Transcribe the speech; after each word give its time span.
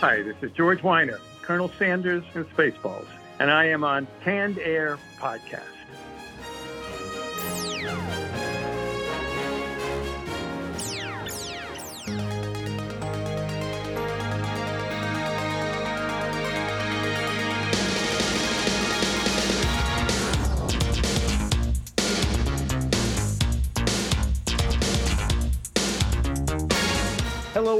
Hi, 0.00 0.22
this 0.22 0.36
is 0.40 0.50
George 0.52 0.80
Wyner, 0.80 1.20
Colonel 1.42 1.68
Sandurz 1.78 2.24
from 2.32 2.46
Spaceballs, 2.46 3.06
and 3.38 3.50
I 3.50 3.66
am 3.66 3.84
on 3.84 4.08
Canned 4.24 4.58
Air 4.58 4.98
Podcast. 5.18 5.79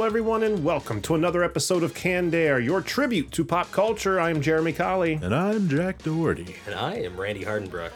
Hello, 0.00 0.08
everyone, 0.08 0.44
and 0.44 0.64
welcome 0.64 1.02
to 1.02 1.14
another 1.14 1.44
episode 1.44 1.82
of 1.82 1.92
Canned 1.92 2.34
Air, 2.34 2.58
your 2.58 2.80
tribute 2.80 3.30
to 3.32 3.44
pop 3.44 3.70
culture. 3.70 4.18
I 4.18 4.30
am 4.30 4.40
Jeremy 4.40 4.72
Colley. 4.72 5.20
And 5.22 5.34
I'm 5.34 5.68
Jack 5.68 6.02
Doherty. 6.02 6.56
And 6.64 6.74
I 6.74 6.94
am 6.94 7.20
Randy 7.20 7.44
Hardenbrook. 7.44 7.92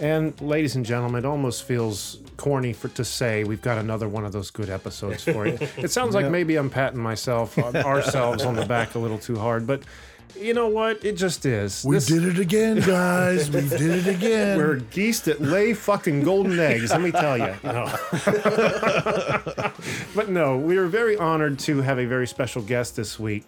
And 0.00 0.38
ladies 0.40 0.74
and 0.74 0.84
gentlemen, 0.84 1.24
it 1.24 1.28
almost 1.28 1.62
feels 1.62 2.18
corny 2.36 2.72
for 2.72 2.88
to 2.88 3.04
say 3.04 3.44
we've 3.44 3.62
got 3.62 3.78
another 3.78 4.08
one 4.08 4.24
of 4.24 4.32
those 4.32 4.50
good 4.50 4.68
episodes 4.68 5.22
for 5.22 5.46
you. 5.46 5.56
It 5.76 5.92
sounds 5.92 6.16
like 6.16 6.28
maybe 6.28 6.56
I'm 6.56 6.70
patting 6.70 6.98
myself, 6.98 7.56
uh, 7.56 7.70
ourselves 7.84 8.42
on 8.42 8.56
the 8.56 8.66
back 8.66 8.96
a 8.96 8.98
little 8.98 9.18
too 9.18 9.38
hard, 9.38 9.64
but 9.64 9.84
you 10.38 10.54
know 10.54 10.68
what? 10.68 11.04
It 11.04 11.16
just 11.16 11.46
is. 11.46 11.84
We 11.84 11.96
This- 11.96 12.06
did 12.06 12.24
it 12.24 12.38
again, 12.38 12.80
guys. 12.80 13.50
we 13.50 13.60
did 13.68 13.80
it 13.80 14.06
again. 14.06 14.58
We're 14.58 14.76
geese 14.76 15.20
that 15.20 15.40
lay 15.40 15.74
fucking 15.74 16.22
golden 16.22 16.58
eggs, 16.58 16.90
let 16.90 17.00
me 17.00 17.10
tell 17.12 17.38
you. 17.38 17.54
No. 17.62 17.86
but 20.14 20.28
no, 20.28 20.56
we 20.58 20.76
are 20.76 20.86
very 20.86 21.16
honored 21.16 21.58
to 21.60 21.80
have 21.82 21.98
a 21.98 22.06
very 22.06 22.26
special 22.26 22.62
guest 22.62 22.96
this 22.96 23.18
week. 23.18 23.44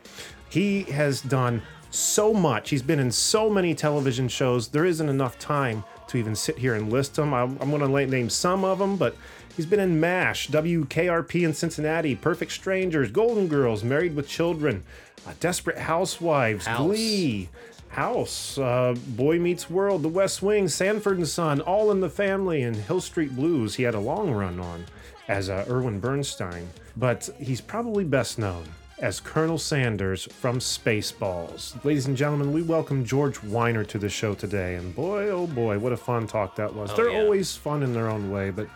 He 0.49 0.83
has 0.85 1.21
done 1.21 1.63
so 1.91 2.33
much. 2.33 2.71
He's 2.71 2.83
been 2.83 2.99
in 3.01 3.11
so 3.11 3.49
many 3.51 3.75
television 3.75 4.29
shows. 4.29 4.69
There 4.69 4.85
isn't 4.85 5.09
enough 5.09 5.39
time 5.39 5.85
to 6.09 6.19
even 6.19 6.35
sit 6.35 6.59
here 6.59 6.75
and 6.75 6.93
list 6.93 7.15
them. 7.17 7.35
I'm, 7.35 7.59
I'm 7.61 7.71
going 7.71 7.81
to 7.81 8.07
name 8.11 8.31
some 8.31 8.65
of 8.65 8.79
them, 8.79 8.97
but 8.97 9.17
he's 9.57 9.67
been 9.67 9.81
in 9.81 9.99
MASH, 9.99 10.49
WKRP 10.49 11.45
in 11.45 11.55
Cincinnati, 11.55 12.15
Perfect 12.15 12.53
Strangers, 12.53 13.11
Golden 13.11 13.49
Girls, 13.49 13.83
Married 13.83 14.15
with 14.15 14.29
Children, 14.29 14.85
uh, 15.27 15.33
Desperate 15.41 15.79
Housewives, 15.79 16.67
House. 16.67 16.87
Glee. 16.87 17.49
House, 17.89 18.59
uh, 18.59 18.95
Boy 19.09 19.39
Meets 19.39 19.71
World, 19.71 20.03
The 20.03 20.09
West 20.09 20.43
Wing, 20.43 20.69
Sanford 20.69 21.17
and 21.17 21.27
Son, 21.27 21.63
All 21.63 21.91
in 21.91 22.01
the 22.01 22.11
Family, 22.11 22.63
and 22.63 22.77
Hill 22.77 23.01
Street 23.01 23.35
Blues. 23.35 23.77
He 23.77 23.85
had 23.85 23.95
a 23.95 24.01
long 24.01 24.33
run 24.33 24.61
on 24.61 24.85
as 25.29 25.49
uh, 25.49 25.65
Irwin 25.67 25.99
Bernstein, 25.99 26.69
but 26.97 27.31
he's 27.39 27.63
probably 27.63 28.05
best 28.05 28.39
known 28.39 28.65
as 28.99 29.21
Colonel 29.21 29.57
Sandurz 29.57 30.31
from 30.31 30.59
Spaceballs. 30.59 31.83
Ladies 31.85 32.07
and 32.07 32.17
gentlemen, 32.17 32.53
we 32.53 32.61
welcome 32.61 33.05
George 33.05 33.39
Wyner 33.41 33.87
to 33.89 33.99
the 33.99 34.09
show 34.11 34.35
today, 34.35 34.75
and 34.75 34.95
boy, 34.95 35.29
oh 35.29 35.47
boy, 35.47 35.79
what 35.79 35.93
a 35.93 35.97
fun 35.97 36.27
talk 36.27 36.57
that 36.57 36.75
was. 36.75 36.95
They're 36.95 37.11
yeah. 37.11 37.21
always 37.21 37.57
fun 37.57 37.83
in 37.83 37.95
their 37.95 38.09
own 38.09 38.31
way, 38.31 38.51
but 38.51 38.69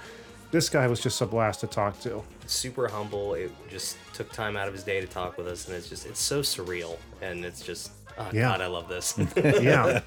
this 0.50 0.68
guy 0.68 0.86
was 0.86 1.00
just 1.00 1.20
a 1.20 1.26
blast 1.26 1.60
to 1.60 1.66
talk 1.66 2.00
to. 2.00 2.22
Super 2.46 2.88
humble. 2.88 3.34
It 3.34 3.52
just 3.70 3.96
took 4.14 4.32
time 4.32 4.56
out 4.56 4.66
of 4.68 4.74
his 4.74 4.82
day 4.82 5.00
to 5.00 5.06
talk 5.06 5.36
with 5.38 5.46
us, 5.46 5.66
and 5.68 5.76
it's 5.76 5.88
just 5.88 6.06
it's 6.06 6.20
so 6.20 6.40
surreal, 6.40 6.96
and 7.22 7.44
it's 7.44 7.60
just 7.64 7.92
oh 8.18 8.28
Yeah. 8.32 8.42
God, 8.50 8.60
I 8.60 8.66
love 8.66 8.88
this. 8.88 9.16
yeah 9.36 10.00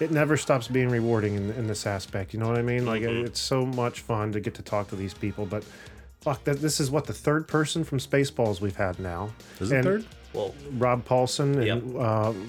it 0.00 0.10
never 0.10 0.36
stops 0.36 0.66
being 0.68 0.88
rewarding 0.88 1.34
in, 1.36 1.50
in 1.52 1.66
this 1.66 1.86
aspect 1.86 2.32
you 2.32 2.40
know 2.40 2.48
what 2.48 2.56
i 2.58 2.62
mean 2.62 2.86
like 2.86 3.02
it's 3.02 3.38
so 3.38 3.66
much 3.66 4.00
fun 4.00 4.32
to 4.32 4.40
get 4.40 4.54
to 4.54 4.62
talk 4.62 4.88
to 4.88 4.96
these 4.96 5.12
people 5.12 5.44
but 5.44 5.62
fuck 6.22 6.42
that 6.44 6.60
this 6.62 6.80
is 6.80 6.90
what 6.90 7.04
the 7.06 7.12
third 7.12 7.46
person 7.46 7.84
from 7.84 7.98
spaceballs 7.98 8.60
we've 8.62 8.76
had 8.76 8.98
now 8.98 9.30
Is 9.60 9.70
it 9.70 9.76
And 9.76 9.84
third? 9.84 10.04
well, 10.32 10.54
rob 10.78 11.04
paulsen 11.06 11.56
and 11.58 11.64
Yep. 11.66 11.82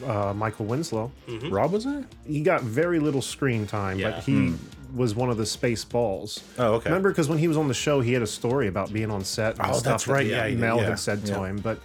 uh, 0.08 0.30
uh, 0.30 0.34
michael 0.34 0.66
winslow 0.66 1.12
Rob 1.50 1.72
was 1.74 1.84
there? 1.84 2.06
he 2.26 2.40
got 2.42 2.62
very 2.64 3.00
little 3.00 3.22
screen 3.22 3.68
time 3.68 4.00
Yeah. 4.00 4.12
but 4.12 4.24
he 4.24 4.54
was 4.96 5.16
one 5.16 5.30
of 5.30 5.38
the 5.38 5.46
space 5.46 5.84
balls 5.86 6.44
Oh, 6.58 6.74
okay. 6.76 6.90
remember 6.90 7.10
because 7.10 7.30
when 7.30 7.38
he 7.38 7.48
was 7.48 7.58
on 7.58 7.68
the 7.68 7.74
show 7.74 8.02
he 8.02 8.14
had 8.14 8.22
a 8.22 8.28
story 8.28 8.68
about 8.68 8.92
being 8.92 9.12
on 9.12 9.24
set 9.24 9.58
and 9.60 9.68
Oh, 9.68 9.74
stuff 9.74 9.84
that's 9.84 10.06
that 10.06 10.12
right. 10.14 10.26
Yeah, 10.28 10.46
yeah, 10.46 10.56
mel 10.58 10.78
yeah. 10.78 10.90
had 10.90 11.00
said 11.00 11.26
to 11.26 11.32
Yeah. 11.34 11.46
him 11.46 11.58
but 11.58 11.80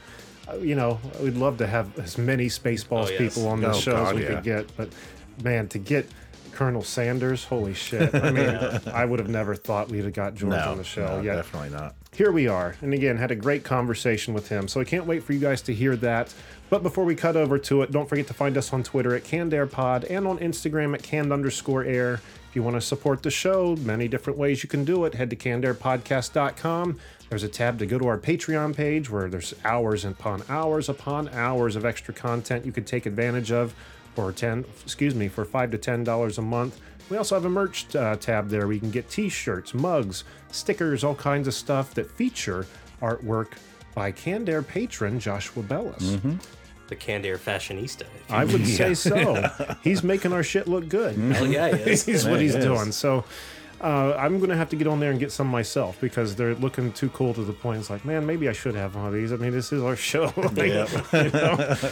uh, 0.49 0.57
you 0.57 0.75
know 0.75 0.99
we'd 1.21 1.37
love 1.37 1.59
to 1.59 1.67
have 1.67 1.99
as 1.99 2.19
many 2.19 2.47
spaceballs 2.47 3.07
Oh, 3.07 3.11
yes. 3.11 3.19
people 3.35 3.49
on 3.49 3.61
the 3.61 3.71
Oh, 3.71 3.75
show 3.75 3.97
as 3.97 4.15
we 4.15 4.23
yeah. 4.23 4.29
could 4.35 4.43
get 4.45 4.77
but 4.77 4.89
man 5.43 5.69
to 5.69 5.79
get 5.79 6.09
colonel 6.53 6.81
sandurz 6.83 7.45
holy 7.45 7.75
shit 7.75 8.15
i 8.15 8.31
mean 8.31 8.49
i 8.95 9.05
would 9.05 9.19
have 9.19 9.29
never 9.29 9.55
thought 9.55 9.91
we'd 9.91 10.05
have 10.05 10.15
got 10.15 10.35
george 10.35 10.53
No, 10.53 10.71
on 10.71 10.79
the 10.79 10.85
show 10.85 11.17
no, 11.19 11.21
yet 11.23 11.37
definitely 11.37 11.69
not. 11.71 11.95
here 12.17 12.33
we 12.33 12.49
are. 12.49 12.75
And 12.81 12.95
again, 12.95 13.19
had 13.19 13.31
a 13.31 13.35
great 13.37 13.63
conversation 13.63 14.33
with 14.33 14.49
him. 14.49 14.69
So 14.69 14.81
I 14.81 14.85
can't 14.85 15.05
wait 15.05 15.23
for 15.23 15.35
you 15.35 15.39
guys 15.39 15.61
to 15.63 15.75
hear 15.75 15.97
that. 15.97 16.33
But 16.71 16.83
before 16.83 17.05
we 17.05 17.15
cut 17.15 17.37
over 17.37 17.59
to 17.59 17.83
it, 17.83 17.93
don't 17.93 18.09
forget 18.09 18.27
to 18.29 18.33
find 18.33 18.57
us 18.57 18.73
on 18.73 18.83
Twitter 18.83 19.15
at 19.15 19.23
Canned 19.23 19.53
Air 19.53 19.67
Pod 19.67 20.05
and 20.05 20.27
on 20.27 20.39
Instagram 20.39 20.95
at 20.95 21.03
canned 21.03 21.31
underscore 21.31 21.85
air. 21.85 22.21
You 22.57 22.63
want 22.63 22.77
to 22.77 22.81
support 22.81 23.23
the 23.23 23.31
show, 23.31 23.77
many 23.77 24.09
different 24.09 24.39
ways 24.39 24.63
you 24.63 24.69
can 24.71 24.83
do 24.83 25.05
it. 25.05 25.15
Head 25.15 25.29
to 25.29 25.37
cannedairpodcast.com. 25.37 26.99
There's 27.29 27.43
a 27.43 27.49
tab 27.49 27.79
to 27.81 27.85
go 27.85 27.99
to 27.99 28.07
our 28.07 28.17
Patreon 28.17 28.75
page 28.75 29.11
where 29.11 29.29
there's 29.29 29.53
hours 29.63 30.07
upon 30.07 30.43
hours 30.49 30.89
upon 30.89 31.29
hours 31.35 31.77
of 31.77 31.85
extra 31.85 32.15
content 32.15 32.65
you 32.65 32.73
could 32.73 32.87
take 32.87 33.05
advantage 33.05 33.53
of 33.53 33.75
for 34.15 34.33
10 34.33 34.65
excuse 34.83 35.15
me 35.15 35.29
for 35.29 35.45
5 35.45 35.73
to 35.73 35.77
10 35.77 36.03
dollars 36.03 36.39
a 36.39 36.43
month 36.43 36.81
we 37.11 37.19
also 37.19 37.35
have 37.35 37.45
a 37.45 37.51
merch 37.51 37.95
uh, 37.95 38.17
tab 38.17 38.49
there 38.49 38.67
where 38.67 38.73
you 38.73 38.81
can 38.81 38.91
get 38.91 39.11
t-shirts 39.11 39.75
mugs 39.75 40.25
stickers 40.51 41.05
all 41.05 41.15
kinds 41.15 41.47
of 41.47 41.53
stuff 41.53 41.93
that 41.93 42.11
feature 42.11 42.67
artwork 43.03 43.59
by 43.95 44.11
canned 44.11 44.49
air 44.49 44.63
patron 44.63 45.21
joshua 45.21 45.63
bellis 45.63 46.17
the 46.89 46.97
canned 46.97 47.27
air 47.27 47.39
fashionista. 47.39 48.03
if 48.03 48.31
you- 48.31 48.35
i 48.37 48.45
would 48.45 48.67
say 48.67 48.95
so 48.95 49.49
he's 49.83 50.03
making 50.03 50.33
our 50.33 50.43
shit 50.43 50.69
look 50.69 50.89
good 50.89 51.17
Hell 51.17 51.47
yeah, 51.47 51.75
he 51.77 51.91
is. 51.91 52.07
is 52.09 52.27
what 52.27 52.41
he's 52.41 52.55
is. 52.55 52.65
doing 52.65 52.93
so 52.93 53.25
uh, 53.81 54.15
I'm 54.19 54.39
gonna 54.41 54.57
have 54.57 54.71
to 54.71 54.77
get 54.77 54.87
on 54.87 55.01
there 55.01 55.11
and 55.11 55.21
get 55.21 55.33
some 55.33 55.47
myself 55.49 56.01
because 56.01 56.35
they're 56.37 56.55
looking 56.55 56.93
too 56.93 57.09
cool 57.11 57.35
to 57.35 57.45
the 57.45 57.53
point. 57.53 57.81
It's 57.81 57.91
like, 57.91 58.05
man, 58.05 58.25
maybe 58.27 58.49
I 58.49 58.53
should 58.53 58.75
have 58.75 58.95
one 58.97 59.07
of 59.07 59.13
these. 59.13 59.33
I 59.33 59.37
mean, 59.37 59.53
this 59.53 59.73
is 59.73 59.83
our 59.83 59.97
show. 60.11 60.33
Like, 60.37 60.57
you 60.59 61.31
know? 61.31 61.77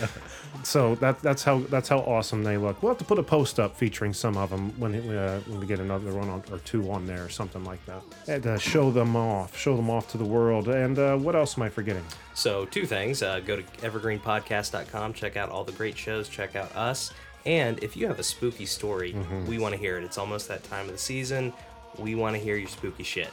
So 0.62 0.94
that 0.96 1.18
that's 1.20 1.42
how 1.42 1.58
that's 1.58 1.88
how 1.88 1.98
awesome 1.98 2.42
they 2.44 2.56
look. 2.56 2.80
We'll 2.82 2.92
have 2.92 2.98
to 2.98 3.04
put 3.04 3.18
a 3.18 3.22
post 3.22 3.58
up 3.60 3.76
featuring 3.76 4.14
some 4.14 4.36
of 4.38 4.48
them 4.50 4.70
when 4.80 4.94
uh, 4.94 5.40
when 5.40 5.60
we 5.60 5.66
get 5.66 5.78
another 5.80 6.14
one 6.14 6.28
on, 6.30 6.42
or 6.50 6.58
two 6.58 6.90
on 6.90 7.06
there 7.06 7.22
or 7.24 7.28
something 7.28 7.64
like 7.64 7.84
that, 7.86 8.02
and 8.28 8.46
uh, 8.46 8.56
show 8.56 8.90
them 8.90 9.14
off, 9.16 9.58
show 9.58 9.76
them 9.76 9.90
off 9.90 10.10
to 10.12 10.16
the 10.16 10.24
world. 10.24 10.68
And 10.68 10.98
uh, 10.98 11.16
what 11.16 11.34
else 11.36 11.58
am 11.58 11.64
I 11.64 11.68
forgetting? 11.68 12.04
So 12.34 12.64
two 12.66 12.86
things: 12.86 13.20
uh, 13.22 13.40
go 13.40 13.56
to 13.56 13.62
evergreenpodcast.com, 13.82 15.12
check 15.14 15.36
out 15.36 15.50
all 15.50 15.64
the 15.64 15.72
great 15.72 15.98
shows, 15.98 16.28
check 16.28 16.56
out 16.56 16.74
us, 16.74 17.12
and 17.44 17.82
if 17.82 17.96
you 17.96 18.06
have 18.06 18.18
a 18.18 18.24
spooky 18.24 18.64
story, 18.66 19.12
Mm-hmm. 19.12 19.46
we 19.46 19.58
want 19.58 19.74
to 19.74 19.78
hear 19.78 19.98
it. 19.98 20.04
It's 20.04 20.18
almost 20.18 20.48
that 20.48 20.62
time 20.64 20.86
of 20.86 20.92
the 20.92 20.98
season. 20.98 21.52
We 21.98 22.14
want 22.14 22.36
to 22.36 22.42
hear 22.42 22.56
your 22.56 22.68
spooky 22.68 23.02
shit. 23.02 23.30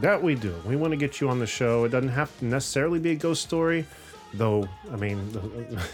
That 0.00 0.22
we 0.22 0.34
do. 0.34 0.54
We 0.66 0.76
want 0.76 0.92
to 0.92 0.96
get 0.96 1.20
you 1.20 1.28
on 1.28 1.38
the 1.38 1.46
show. 1.46 1.84
It 1.84 1.90
doesn't 1.90 2.08
have 2.10 2.36
to 2.38 2.44
necessarily 2.44 2.98
be 2.98 3.10
a 3.10 3.14
ghost 3.14 3.42
story, 3.42 3.86
though. 4.34 4.68
I 4.90 4.96
mean, 4.96 5.30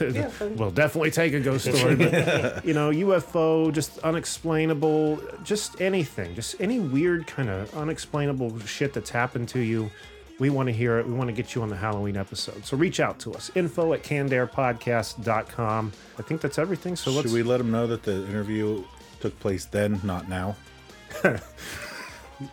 we'll 0.57 0.71
definitely 0.71 1.11
take 1.11 1.35
a 1.35 1.41
ghost 1.41 1.67
story. 1.67 1.95
But 1.97 2.65
you 2.65 2.75
know, 2.75 2.91
UFO, 2.91 3.73
just 3.73 3.99
unexplainable, 3.99 5.21
just 5.45 5.81
anything, 5.81 6.35
just 6.35 6.61
any 6.61 6.81
weird 6.81 7.27
kind 7.27 7.49
of 7.51 7.77
unexplainable 7.77 8.59
shit 8.61 8.95
that's 8.95 9.11
happened 9.11 9.49
to 9.51 9.61
you. 9.61 9.91
We 10.39 10.51
want 10.51 10.69
to 10.69 10.73
hear 10.73 10.99
it. 10.99 11.07
We 11.07 11.15
want 11.15 11.29
to 11.29 11.35
get 11.35 11.57
you 11.57 11.63
on 11.63 11.69
the 11.69 11.77
Halloween 11.77 12.17
episode. 12.17 12.65
So 12.65 12.77
reach 12.77 13.01
out 13.01 13.19
to 13.21 13.35
us. 13.35 13.51
Info 13.57 13.93
at 13.93 14.05
cannedairpodcast.com. 14.05 15.93
I 16.17 16.23
think 16.23 16.41
that's 16.41 16.59
everything. 16.59 16.95
So 16.95 17.11
let's 17.11 17.27
Should 17.27 17.35
we 17.35 17.43
let 17.43 17.59
them 17.59 17.73
know 17.73 17.89
that 17.89 18.05
the 18.05 18.25
interview 18.29 18.85
took 19.21 19.39
place 19.41 19.65
then, 19.65 20.01
not 20.05 20.29
now? 20.29 20.55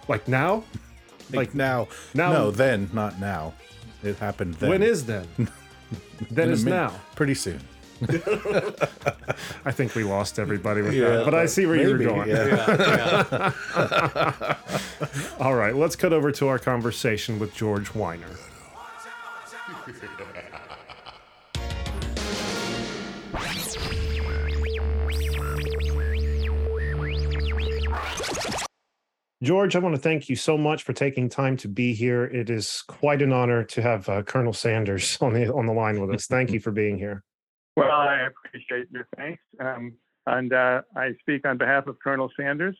like 0.07 0.27
now. 0.27 0.63
Like, 1.33 1.55
now. 1.55 1.87
now- 2.13 2.31
No, 2.31 2.51
then, 2.51 2.89
not 2.93 3.19
now. 3.19 3.53
It 4.03 4.17
happened 4.17 4.53
then. 4.55 4.69
When 4.69 4.83
is 4.83 5.05
then? 5.05 5.27
then 6.31 6.45
In 6.45 6.49
a 6.49 6.53
is 6.53 6.63
min- 6.65 6.73
now. 6.73 6.93
Pretty 7.15 7.33
soon. 7.33 7.59
I 9.65 9.71
think 9.71 9.95
we 9.95 10.03
lost 10.03 10.37
everybody 10.37 10.81
with 10.81 10.93
Yeah, 10.93 11.09
that, 11.17 11.25
but 11.25 11.33
I 11.33 11.45
see 11.45 11.65
where 11.65 11.77
you're 11.77 11.97
maybe, 11.97 12.05
going. 12.11 12.27
yeah. 12.29 13.53
All 15.39 15.55
right, 15.55 15.73
let's 15.75 15.95
cut 15.95 16.11
over 16.13 16.29
to 16.33 16.47
our 16.49 16.59
conversation 16.59 17.39
with 17.39 17.53
George 17.55 17.89
Wyner. 17.93 18.37
George, 29.43 29.75
I 29.75 29.79
want 29.79 29.95
to 29.95 30.01
thank 30.01 30.29
you 30.29 30.35
so 30.35 30.57
much 30.57 30.83
for 30.83 30.93
taking 30.93 31.29
time 31.29 31.57
to 31.57 31.67
be 31.67 31.93
here. 31.93 32.25
It 32.25 32.49
is 32.49 32.83
quite 32.87 33.21
an 33.21 33.33
honor 33.33 33.63
to 33.65 33.81
have 33.81 34.07
uh, 34.07 34.23
Colonel 34.23 34.53
Sandurz 34.53 35.17
on 35.21 35.33
the 35.33 35.53
on 35.53 35.65
the 35.65 35.73
line 35.73 35.99
with 35.99 36.15
us. 36.15 36.27
Thank 36.27 36.51
you 36.51 36.59
for 36.59 36.71
being 36.71 36.97
here. 36.97 37.23
Well, 37.75 37.91
I 37.91 38.27
appreciate 38.27 38.87
your 38.91 39.07
thanks. 39.17 39.41
Um, 39.59 39.93
and 40.27 40.53
uh, 40.53 40.81
I 40.95 41.11
speak 41.19 41.45
on 41.45 41.57
behalf 41.57 41.87
of 41.87 41.97
Colonel 42.01 42.31
Sandurz, 42.39 42.75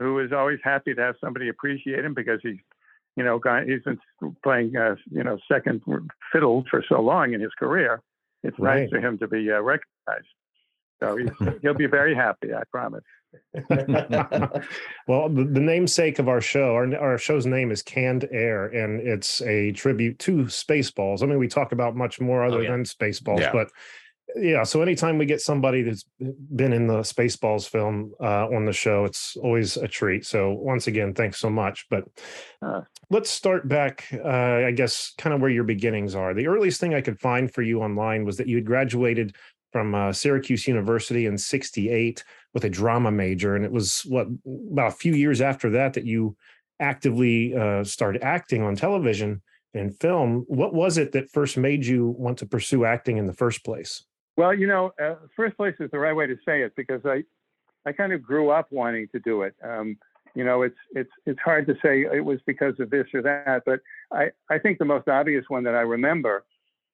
who 0.00 0.18
is 0.18 0.32
always 0.32 0.58
happy 0.64 0.94
to 0.94 1.00
have 1.00 1.14
somebody 1.22 1.48
appreciate 1.48 2.04
him 2.04 2.12
because 2.12 2.40
he's, 2.42 2.56
you 3.16 3.22
know, 3.22 3.38
got, 3.38 3.64
he's 3.66 3.82
been 3.82 3.98
playing, 4.42 4.76
uh, 4.76 4.96
you 5.10 5.22
know, 5.22 5.38
second 5.50 5.80
fiddle 6.32 6.64
for 6.68 6.84
so 6.88 7.00
long 7.00 7.34
in 7.34 7.40
his 7.40 7.52
career. 7.58 8.02
it's 8.42 8.58
Right. 8.58 8.80
nice 8.80 8.90
for 8.90 8.98
him 8.98 9.16
to 9.18 9.28
be 9.28 9.50
uh, 9.50 9.60
recognized. 9.60 10.26
So 11.00 11.16
he's, 11.16 11.30
he'll 11.62 11.74
be 11.74 11.86
very 11.86 12.14
happy, 12.14 12.52
I 12.52 12.62
promise. 12.70 13.04
well, 15.08 15.28
the, 15.28 15.48
the 15.50 15.60
namesake 15.60 16.18
of 16.18 16.28
our 16.28 16.40
show, 16.40 16.74
our, 16.74 16.96
our 16.96 17.18
show's 17.18 17.46
name 17.46 17.70
is 17.70 17.82
Canned 17.82 18.28
Air, 18.32 18.66
and 18.66 19.00
it's 19.06 19.42
a 19.42 19.72
tribute 19.72 20.18
to 20.20 20.44
Spaceballs. 20.44 21.22
I 21.22 21.26
mean, 21.26 21.38
we 21.38 21.48
talk 21.48 21.72
about 21.72 21.96
much 21.96 22.20
more 22.20 22.44
other 22.44 22.62
yeah. 22.62 22.70
than 22.70 22.84
Spaceballs, 22.84 23.40
Yeah. 23.40 23.52
but 23.52 23.68
yeah. 24.34 24.62
So 24.62 24.80
anytime 24.80 25.18
we 25.18 25.26
get 25.26 25.40
somebody 25.40 25.82
that's 25.82 26.04
been 26.18 26.72
in 26.72 26.86
the 26.86 27.00
Spaceballs 27.00 27.68
film 27.68 28.12
uh, 28.20 28.46
on 28.48 28.64
the 28.64 28.72
show, 28.72 29.04
it's 29.04 29.36
always 29.36 29.76
a 29.76 29.88
treat. 29.88 30.24
So 30.24 30.52
once 30.52 30.86
again, 30.86 31.12
thanks 31.12 31.38
so 31.38 31.50
much. 31.50 31.86
But 31.90 32.04
Uh. 32.62 32.82
let's 33.10 33.30
start 33.30 33.68
back, 33.68 34.06
uh, 34.12 34.28
I 34.66 34.72
guess, 34.72 35.12
kind 35.18 35.34
of 35.34 35.40
where 35.40 35.50
your 35.50 35.64
beginnings 35.64 36.14
are. 36.14 36.32
The 36.32 36.46
earliest 36.46 36.80
thing 36.80 36.94
I 36.94 37.02
could 37.02 37.20
find 37.20 37.52
for 37.52 37.62
you 37.62 37.82
online 37.82 38.24
was 38.24 38.36
that 38.38 38.48
you 38.48 38.56
had 38.56 38.64
graduated 38.64 39.36
from 39.72 39.94
uh, 39.94 40.12
Syracuse 40.12 40.68
University 40.68 41.26
in 41.26 41.38
'68 41.38 42.24
with 42.54 42.64
a 42.64 42.70
drama 42.70 43.10
major, 43.10 43.56
and 43.56 43.64
it 43.64 43.72
was 43.72 44.02
what 44.02 44.28
about 44.70 44.88
a 44.88 44.96
few 44.96 45.14
years 45.14 45.40
after 45.40 45.70
that 45.70 45.94
that 45.94 46.04
you 46.04 46.36
actively 46.80 47.54
uh, 47.56 47.84
started 47.84 48.22
acting 48.22 48.62
on 48.62 48.76
television 48.76 49.40
and 49.74 49.98
film. 49.98 50.44
What 50.48 50.74
was 50.74 50.98
it 50.98 51.12
that 51.12 51.30
first 51.30 51.56
made 51.56 51.86
you 51.86 52.08
want 52.18 52.38
to 52.38 52.46
pursue 52.46 52.84
acting 52.84 53.16
in 53.16 53.26
the 53.26 53.32
first 53.32 53.64
place? 53.64 54.04
Well, 54.36 54.54
you 54.54 54.66
know, 54.66 54.92
uh, 55.02 55.14
first 55.36 55.56
place 55.56 55.74
is 55.80 55.90
the 55.90 55.98
right 55.98 56.14
way 56.14 56.26
to 56.26 56.36
say 56.44 56.62
it 56.62 56.74
because 56.76 57.02
I, 57.04 57.24
I 57.86 57.92
kind 57.92 58.12
of 58.12 58.22
grew 58.22 58.50
up 58.50 58.68
wanting 58.70 59.08
to 59.12 59.20
do 59.20 59.42
it. 59.42 59.54
Um, 59.62 59.96
you 60.34 60.44
know, 60.44 60.62
it's 60.62 60.76
it's 60.92 61.10
it's 61.26 61.40
hard 61.40 61.66
to 61.66 61.74
say 61.82 62.02
it 62.02 62.24
was 62.24 62.40
because 62.46 62.74
of 62.80 62.88
this 62.88 63.06
or 63.12 63.20
that, 63.22 63.62
but 63.66 63.80
I 64.10 64.30
I 64.48 64.58
think 64.58 64.78
the 64.78 64.84
most 64.86 65.08
obvious 65.08 65.44
one 65.48 65.64
that 65.64 65.74
I 65.74 65.82
remember 65.82 66.44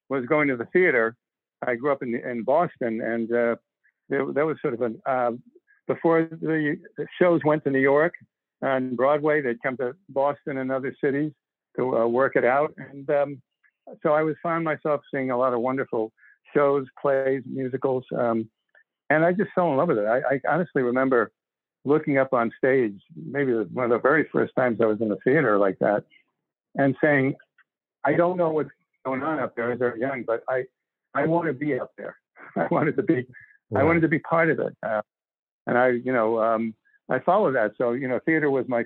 was 0.09 0.25
going 0.25 0.49
to 0.49 0.57
the 0.57 0.65
theater. 0.65 1.15
I 1.65 1.75
grew 1.75 1.91
up 1.91 2.03
in 2.03 2.15
in 2.15 2.43
Boston, 2.43 3.01
and 3.01 3.31
uh, 3.31 3.55
there, 4.09 4.25
that 4.33 4.45
was 4.45 4.57
sort 4.61 4.73
of 4.73 4.81
an 4.81 5.01
uh, 5.05 5.31
before 5.87 6.23
the 6.23 6.77
shows 7.19 7.41
went 7.43 7.63
to 7.63 7.71
New 7.71 7.79
York 7.79 8.13
on 8.61 8.95
Broadway. 8.95 9.41
They'd 9.41 9.61
come 9.61 9.77
to 9.77 9.95
Boston 10.09 10.57
and 10.57 10.71
other 10.71 10.95
cities 11.03 11.31
to 11.77 11.97
uh, 11.97 12.07
work 12.07 12.35
it 12.35 12.45
out, 12.45 12.73
and 12.77 13.09
um, 13.09 13.41
so 14.03 14.13
I 14.13 14.23
was 14.23 14.35
found 14.41 14.63
myself 14.63 15.01
seeing 15.13 15.31
a 15.31 15.37
lot 15.37 15.53
of 15.53 15.59
wonderful 15.61 16.11
shows, 16.55 16.85
plays, 17.01 17.43
musicals, 17.45 18.05
um, 18.17 18.49
and 19.09 19.25
I 19.25 19.33
just 19.33 19.51
fell 19.53 19.71
in 19.71 19.77
love 19.77 19.89
with 19.89 19.99
it. 19.99 20.05
I, 20.05 20.35
I 20.35 20.39
honestly 20.49 20.81
remember 20.81 21.31
looking 21.85 22.17
up 22.17 22.33
on 22.33 22.51
stage, 22.57 22.99
maybe 23.15 23.53
one 23.53 23.85
of 23.85 23.91
the 23.91 23.99
very 23.99 24.27
first 24.31 24.53
times 24.55 24.79
I 24.81 24.85
was 24.85 25.01
in 25.01 25.11
a 25.11 25.15
theater 25.17 25.57
like 25.57 25.79
that, 25.79 26.05
and 26.75 26.95
saying, 27.01 27.35
"I 28.03 28.13
don't 28.13 28.37
know 28.37 28.49
what's 28.49 28.69
going 29.05 29.23
on 29.23 29.39
up 29.39 29.55
there." 29.55 29.69
Was 29.69 29.79
very 29.79 29.99
young, 29.99 30.23
but 30.23 30.43
I, 30.47 30.65
I 31.13 31.25
want 31.25 31.47
to 31.47 31.53
be 31.53 31.79
up 31.79 31.91
there. 31.97 32.15
I 32.55 32.67
wanted 32.71 32.95
to 32.97 33.03
be, 33.03 33.25
I 33.75 33.83
wanted 33.83 34.01
to 34.01 34.07
be 34.07 34.19
part 34.19 34.49
of 34.49 34.59
it, 34.59 34.75
uh, 34.85 35.01
and 35.67 35.77
I, 35.77 35.89
you 35.89 36.11
know, 36.11 36.41
um, 36.41 36.73
I 37.09 37.19
followed 37.19 37.55
that. 37.55 37.71
So 37.77 37.91
you 37.91 38.07
know, 38.07 38.19
theater 38.25 38.49
was 38.49 38.65
my, 38.67 38.83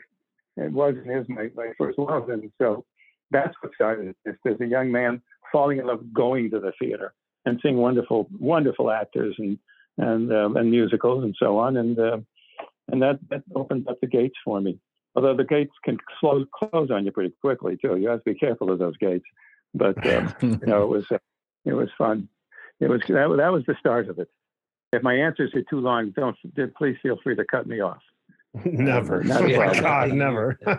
it 0.58 0.72
was 0.72 0.96
and 0.96 1.20
is 1.20 1.28
my, 1.30 1.50
my 1.56 1.72
first 1.78 1.98
love, 1.98 2.30
and 2.30 2.52
so 2.62 2.86
that's 3.32 3.54
what 3.62 3.74
started 3.74 4.16
it. 4.26 4.38
As 4.46 4.60
a 4.60 4.66
young 4.66 4.92
man 4.92 5.22
falling 5.52 5.80
in 5.80 5.88
love 5.88 6.02
going 6.14 6.50
to 6.52 6.60
the 6.60 6.74
theater 6.80 7.14
and 7.46 7.60
seeing 7.62 7.78
wonderful, 7.78 8.28
wonderful 8.40 8.92
actors 8.92 9.36
and 9.38 9.58
and 9.98 10.34
um, 10.34 10.58
and 10.58 10.72
musicals 10.72 11.24
and 11.24 11.36
so 11.40 11.60
on, 11.60 11.78
and 11.78 12.00
uh, 12.00 12.18
and 12.92 13.02
that 13.02 13.20
that 13.30 13.44
opened 13.56 13.88
up 13.88 14.00
the 14.02 14.08
gates 14.08 14.36
for 14.44 14.60
me. 14.60 14.80
Although 15.16 15.36
the 15.36 15.44
gates 15.44 15.74
can 15.84 15.98
close 16.20 16.46
close 16.54 16.90
on 16.92 17.06
you 17.06 17.12
pretty 17.12 17.34
quickly 17.42 17.78
too. 17.78 17.98
You 17.98 18.10
have 18.10 18.24
to 18.24 18.34
be 18.34 18.40
careful 18.40 18.72
of 18.72 18.80
those 18.80 18.98
gates. 18.98 19.26
But 19.74 20.06
um, 20.08 20.34
you 20.42 20.60
know, 20.66 20.84
it 20.84 20.90
was 20.90 21.06
uh, 21.12 21.18
it 21.66 21.74
was 21.74 21.90
fun. 21.98 22.30
It 22.80 22.90
was 22.90 23.02
that, 23.08 23.36
that 23.38 23.52
was 23.52 23.64
the 23.66 23.76
start 23.80 24.10
of 24.10 24.20
it. 24.20 24.30
If 24.92 25.02
my 25.02 25.16
answers 25.16 25.54
are 25.56 25.64
too 25.64 25.80
long, 25.80 26.12
don't 26.12 26.38
please 26.76 26.98
feel 27.02 27.18
free 27.24 27.36
to 27.36 27.46
cut 27.46 27.66
me 27.66 27.82
off. 27.82 28.02
never. 28.66 29.24
Not 29.24 29.42
Oh 29.42 29.46
a 29.46 29.58
my. 29.58 29.80
God, 29.80 30.12
never. 30.12 30.60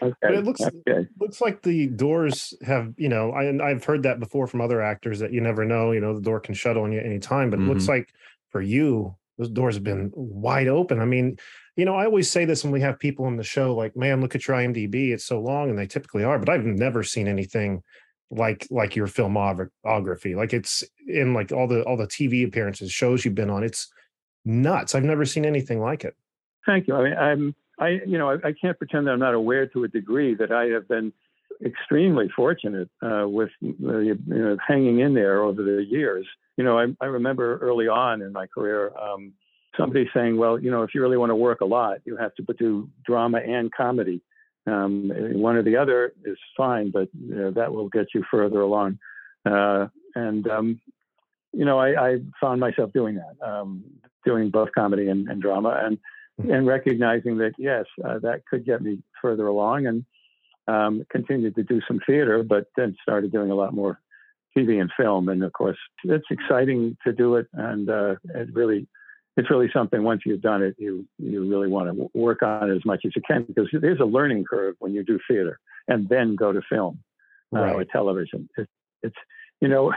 Okay. 0.00 0.14
But 0.20 0.34
it 0.34 0.44
looks- 0.44 0.60
okay. 0.60 1.08
looks 1.20 1.40
like 1.40 1.62
the 1.62 1.88
doors 1.88 2.54
have 2.62 2.92
you 2.96 3.08
know 3.08 3.32
I, 3.32 3.44
and 3.44 3.60
i've 3.60 3.84
heard 3.84 4.02
that 4.04 4.20
before 4.20 4.46
from 4.46 4.60
other 4.60 4.80
actors 4.80 5.18
that 5.20 5.32
you 5.32 5.40
never 5.40 5.64
know 5.64 5.92
you 5.92 6.00
know 6.00 6.14
the 6.14 6.20
door 6.20 6.40
can 6.40 6.54
shut 6.54 6.76
on 6.76 6.92
you 6.92 6.98
at 6.98 7.06
any 7.06 7.18
time 7.18 7.50
but 7.50 7.58
it 7.58 7.62
looks 7.62 7.84
mm-hmm. 7.84 7.92
like 7.92 8.12
for 8.50 8.60
you 8.60 9.14
those 9.38 9.48
doors 9.48 9.74
have 9.74 9.84
been 9.84 10.10
wide 10.14 10.68
open 10.68 11.00
i 11.00 11.04
mean 11.04 11.36
you 11.76 11.84
know 11.84 11.94
i 11.94 12.04
always 12.04 12.30
say 12.30 12.44
this 12.44 12.64
when 12.64 12.72
we 12.72 12.80
have 12.80 12.98
people 12.98 13.24
on 13.24 13.36
the 13.36 13.44
show 13.44 13.74
like 13.74 13.96
man 13.96 14.20
look 14.20 14.34
at 14.34 14.46
your 14.46 14.56
imdb 14.56 15.12
it's 15.12 15.24
so 15.24 15.40
long 15.40 15.70
and 15.70 15.78
they 15.78 15.86
typically 15.86 16.24
are 16.24 16.38
but 16.38 16.48
i've 16.48 16.64
never 16.64 17.02
seen 17.02 17.28
anything 17.28 17.82
like 18.34 18.66
like 18.70 18.96
your 18.96 19.06
filmography 19.06 20.34
like 20.34 20.52
it's 20.52 20.82
in 21.06 21.34
like 21.34 21.52
all 21.52 21.68
the 21.68 21.82
all 21.82 21.96
the 21.96 22.06
tv 22.06 22.46
appearances 22.46 22.90
shows 22.90 23.24
you've 23.24 23.34
been 23.34 23.50
on 23.50 23.62
it's 23.62 23.92
nuts 24.44 24.94
i've 24.94 25.04
never 25.04 25.24
seen 25.24 25.44
anything 25.44 25.80
like 25.80 26.02
it 26.02 26.16
Thank 26.66 26.88
you. 26.88 26.94
I 26.94 27.04
mean, 27.04 27.14
I'm, 27.14 27.54
I, 27.78 27.88
you 28.06 28.18
know, 28.18 28.30
I, 28.30 28.34
I 28.48 28.52
can't 28.52 28.78
pretend 28.78 29.06
that 29.06 29.12
I'm 29.12 29.18
not 29.18 29.34
aware 29.34 29.66
to 29.68 29.84
a 29.84 29.88
degree 29.88 30.34
that 30.34 30.52
I 30.52 30.66
have 30.66 30.88
been 30.88 31.12
extremely 31.64 32.28
fortunate 32.34 32.88
uh, 33.02 33.24
with 33.26 33.50
uh, 33.62 33.98
you 33.98 34.18
know, 34.26 34.56
hanging 34.66 35.00
in 35.00 35.14
there 35.14 35.42
over 35.42 35.62
the 35.62 35.84
years. 35.84 36.26
You 36.56 36.64
know, 36.64 36.78
I, 36.78 36.86
I 37.00 37.06
remember 37.06 37.58
early 37.58 37.88
on 37.88 38.22
in 38.22 38.32
my 38.32 38.46
career, 38.46 38.92
um, 38.96 39.32
somebody 39.76 40.08
saying, 40.14 40.36
well, 40.36 40.58
you 40.58 40.70
know, 40.70 40.82
if 40.82 40.94
you 40.94 41.00
really 41.00 41.16
want 41.16 41.30
to 41.30 41.36
work 41.36 41.60
a 41.60 41.64
lot, 41.64 41.98
you 42.04 42.16
have 42.16 42.34
to 42.36 42.44
do 42.58 42.88
drama 43.04 43.38
and 43.38 43.72
comedy. 43.72 44.20
Um, 44.66 45.10
one 45.34 45.56
or 45.56 45.62
the 45.62 45.76
other 45.76 46.12
is 46.24 46.38
fine, 46.56 46.90
but 46.90 47.08
that 47.14 47.72
will 47.72 47.88
get 47.88 48.06
you 48.14 48.24
further 48.30 48.60
along. 48.60 48.98
Uh, 49.44 49.88
and, 50.14 50.46
um, 50.48 50.80
you 51.52 51.64
know, 51.64 51.78
I, 51.78 52.10
I 52.10 52.18
found 52.40 52.60
myself 52.60 52.92
doing 52.92 53.16
that, 53.16 53.46
um, 53.46 53.82
doing 54.24 54.50
both 54.50 54.70
comedy 54.72 55.08
and, 55.08 55.28
and 55.28 55.42
drama. 55.42 55.80
And, 55.84 55.98
and 56.38 56.66
recognizing 56.66 57.38
that 57.38 57.52
yes, 57.58 57.84
uh, 58.04 58.18
that 58.20 58.42
could 58.46 58.64
get 58.64 58.82
me 58.82 58.98
further 59.20 59.46
along, 59.46 59.86
and 59.86 60.04
um, 60.68 61.04
continued 61.10 61.54
to 61.56 61.62
do 61.62 61.80
some 61.86 62.00
theater, 62.06 62.42
but 62.42 62.66
then 62.76 62.96
started 63.02 63.32
doing 63.32 63.50
a 63.50 63.54
lot 63.54 63.74
more 63.74 64.00
TV 64.56 64.80
and 64.80 64.90
film. 64.96 65.28
And 65.28 65.42
of 65.42 65.52
course, 65.52 65.78
it's 66.04 66.26
exciting 66.30 66.96
to 67.04 67.12
do 67.12 67.36
it, 67.36 67.46
and 67.52 67.88
uh, 67.88 68.16
it 68.34 68.48
really, 68.52 68.86
it's 69.36 69.50
really 69.50 69.70
something. 69.72 70.02
Once 70.02 70.22
you've 70.26 70.42
done 70.42 70.62
it, 70.62 70.76
you 70.78 71.06
you 71.18 71.48
really 71.48 71.68
want 71.68 71.88
to 71.88 72.10
work 72.14 72.42
on 72.42 72.70
it 72.70 72.76
as 72.76 72.84
much 72.84 73.02
as 73.04 73.12
you 73.16 73.22
can 73.26 73.44
because 73.44 73.68
there's 73.72 74.00
a 74.00 74.04
learning 74.04 74.44
curve 74.48 74.76
when 74.78 74.92
you 74.92 75.02
do 75.02 75.18
theater 75.28 75.58
and 75.88 76.08
then 76.08 76.36
go 76.36 76.52
to 76.52 76.60
film 76.68 76.98
uh, 77.54 77.72
or 77.72 77.84
television. 77.84 78.48
It, 78.56 78.68
it's 79.02 79.16
you 79.60 79.68
know, 79.68 79.92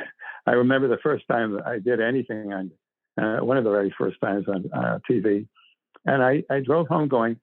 I 0.45 0.51
remember 0.51 0.88
the 0.88 1.00
first 1.01 1.25
time 1.27 1.60
I 1.65 1.79
did 1.79 2.00
anything 2.00 2.53
on 2.53 2.71
uh, 3.17 3.38
one 3.43 3.57
of 3.57 3.63
the 3.63 3.71
very 3.71 3.93
first 3.98 4.17
times 4.21 4.45
on 4.48 4.69
uh, 4.74 5.00
TV. 5.10 5.48
And 6.05 6.21
I, 6.21 6.43
I 6.50 6.60
drove 6.60 6.88
home 6.88 7.07
going, 7.07 7.39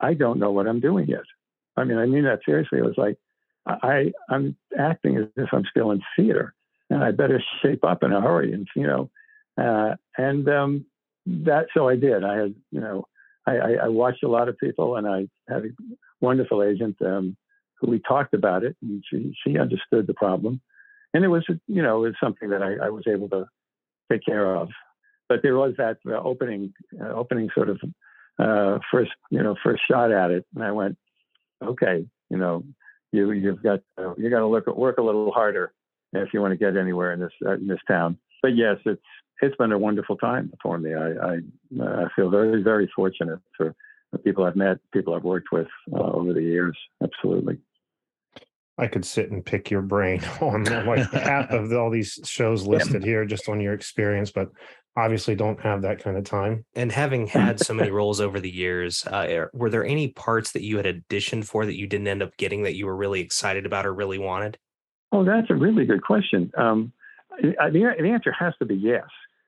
I 0.00 0.14
don't 0.14 0.38
know 0.38 0.50
what 0.50 0.66
I'm 0.66 0.80
doing 0.80 1.06
yet. 1.08 1.22
I 1.76 1.84
mean, 1.84 1.98
I 1.98 2.06
mean 2.06 2.24
that 2.24 2.40
seriously. 2.44 2.78
It 2.78 2.84
was 2.84 2.98
like, 2.98 3.16
I, 3.66 4.12
I'm 4.28 4.56
acting 4.78 5.16
as 5.16 5.24
if 5.36 5.48
I'm 5.52 5.64
still 5.70 5.90
in 5.90 6.02
theater 6.16 6.52
and 6.90 7.02
I 7.02 7.12
better 7.12 7.42
shape 7.62 7.82
up 7.82 8.02
in 8.02 8.12
a 8.12 8.20
hurry. 8.20 8.52
And, 8.52 8.68
you 8.76 8.86
know, 8.86 9.10
uh, 9.56 9.94
and 10.18 10.46
um, 10.48 10.86
that, 11.26 11.66
so 11.74 11.88
I 11.88 11.96
did. 11.96 12.24
I 12.24 12.36
had, 12.36 12.54
you 12.70 12.80
know, 12.80 13.06
I, 13.46 13.56
I, 13.56 13.72
I 13.84 13.88
watched 13.88 14.22
a 14.22 14.28
lot 14.28 14.48
of 14.48 14.58
people 14.58 14.96
and 14.96 15.06
I 15.06 15.28
had 15.48 15.64
a 15.64 15.68
wonderful 16.20 16.62
agent 16.62 16.96
um, 17.02 17.36
who 17.80 17.90
we 17.90 18.00
talked 18.00 18.34
about 18.34 18.64
it 18.64 18.76
and 18.82 19.02
she, 19.08 19.34
she 19.44 19.58
understood 19.58 20.06
the 20.06 20.14
problem. 20.14 20.60
And 21.12 21.24
it 21.24 21.28
was, 21.28 21.44
you 21.48 21.82
know, 21.82 21.98
it 21.98 22.08
was 22.08 22.14
something 22.22 22.50
that 22.50 22.62
I, 22.62 22.86
I 22.86 22.90
was 22.90 23.04
able 23.06 23.28
to 23.30 23.46
take 24.10 24.24
care 24.24 24.54
of 24.56 24.68
but 25.28 25.42
there 25.42 25.56
was 25.56 25.74
that 25.78 25.98
uh, 26.06 26.12
opening 26.12 26.72
uh, 27.00 27.08
opening 27.08 27.48
sort 27.54 27.68
of 27.68 27.80
uh, 28.38 28.78
first 28.90 29.12
you 29.30 29.42
know 29.42 29.56
first 29.62 29.82
shot 29.90 30.12
at 30.12 30.30
it, 30.30 30.44
and 30.54 30.64
I 30.64 30.72
went, 30.72 30.96
okay, 31.62 32.06
you 32.30 32.36
know, 32.36 32.64
you 33.12 33.32
you've 33.32 33.62
got 33.62 33.80
uh, 33.98 34.14
you 34.16 34.30
got 34.30 34.40
to 34.40 34.46
look 34.46 34.68
at 34.68 34.76
work 34.76 34.98
a 34.98 35.02
little 35.02 35.32
harder 35.32 35.72
if 36.12 36.32
you 36.32 36.40
want 36.40 36.52
to 36.52 36.56
get 36.56 36.76
anywhere 36.76 37.12
in 37.12 37.20
this 37.20 37.32
uh, 37.44 37.54
in 37.54 37.66
this 37.66 37.80
town. 37.88 38.18
But 38.42 38.56
yes, 38.56 38.76
it's 38.84 39.02
it's 39.42 39.56
been 39.56 39.72
a 39.72 39.78
wonderful 39.78 40.16
time 40.16 40.52
for 40.62 40.78
me. 40.78 40.94
I 40.94 41.10
I, 41.10 41.38
I 41.82 42.08
feel 42.16 42.30
very 42.30 42.62
very 42.62 42.90
fortunate 42.94 43.40
for 43.56 43.74
the 44.12 44.18
people 44.18 44.44
I've 44.44 44.56
met, 44.56 44.78
people 44.92 45.14
I've 45.14 45.24
worked 45.24 45.48
with 45.52 45.68
uh, 45.92 46.12
over 46.12 46.32
the 46.32 46.42
years. 46.42 46.76
Absolutely. 47.02 47.58
I 48.76 48.88
could 48.88 49.04
sit 49.04 49.30
and 49.30 49.44
pick 49.44 49.70
your 49.70 49.82
brain 49.82 50.22
on 50.40 50.64
like 50.64 51.10
half 51.12 51.50
of 51.50 51.72
all 51.72 51.90
these 51.90 52.18
shows 52.24 52.66
listed 52.66 53.04
here 53.04 53.24
just 53.24 53.48
on 53.48 53.60
your 53.60 53.72
experience, 53.72 54.30
but 54.30 54.50
obviously 54.96 55.34
don't 55.34 55.60
have 55.60 55.82
that 55.82 56.02
kind 56.02 56.16
of 56.16 56.24
time. 56.24 56.64
And 56.74 56.90
having 56.90 57.26
had 57.26 57.60
so 57.60 57.74
many 57.74 57.90
roles 57.90 58.20
over 58.20 58.40
the 58.40 58.50
years, 58.50 59.04
uh, 59.06 59.46
were 59.52 59.70
there 59.70 59.84
any 59.84 60.08
parts 60.08 60.52
that 60.52 60.62
you 60.62 60.76
had 60.76 60.86
auditioned 60.86 61.44
for 61.44 61.66
that 61.66 61.76
you 61.76 61.86
didn't 61.86 62.08
end 62.08 62.22
up 62.22 62.36
getting 62.36 62.62
that 62.62 62.76
you 62.76 62.86
were 62.86 62.96
really 62.96 63.20
excited 63.20 63.66
about 63.66 63.86
or 63.86 63.94
really 63.94 64.18
wanted? 64.18 64.58
Oh, 65.12 65.24
that's 65.24 65.50
a 65.50 65.54
really 65.54 65.84
good 65.84 66.02
question. 66.02 66.50
Um, 66.56 66.92
I, 67.60 67.70
the, 67.70 67.94
the 68.00 68.08
answer 68.08 68.32
has 68.32 68.54
to 68.58 68.64
be 68.64 68.76
yes. 68.76 69.04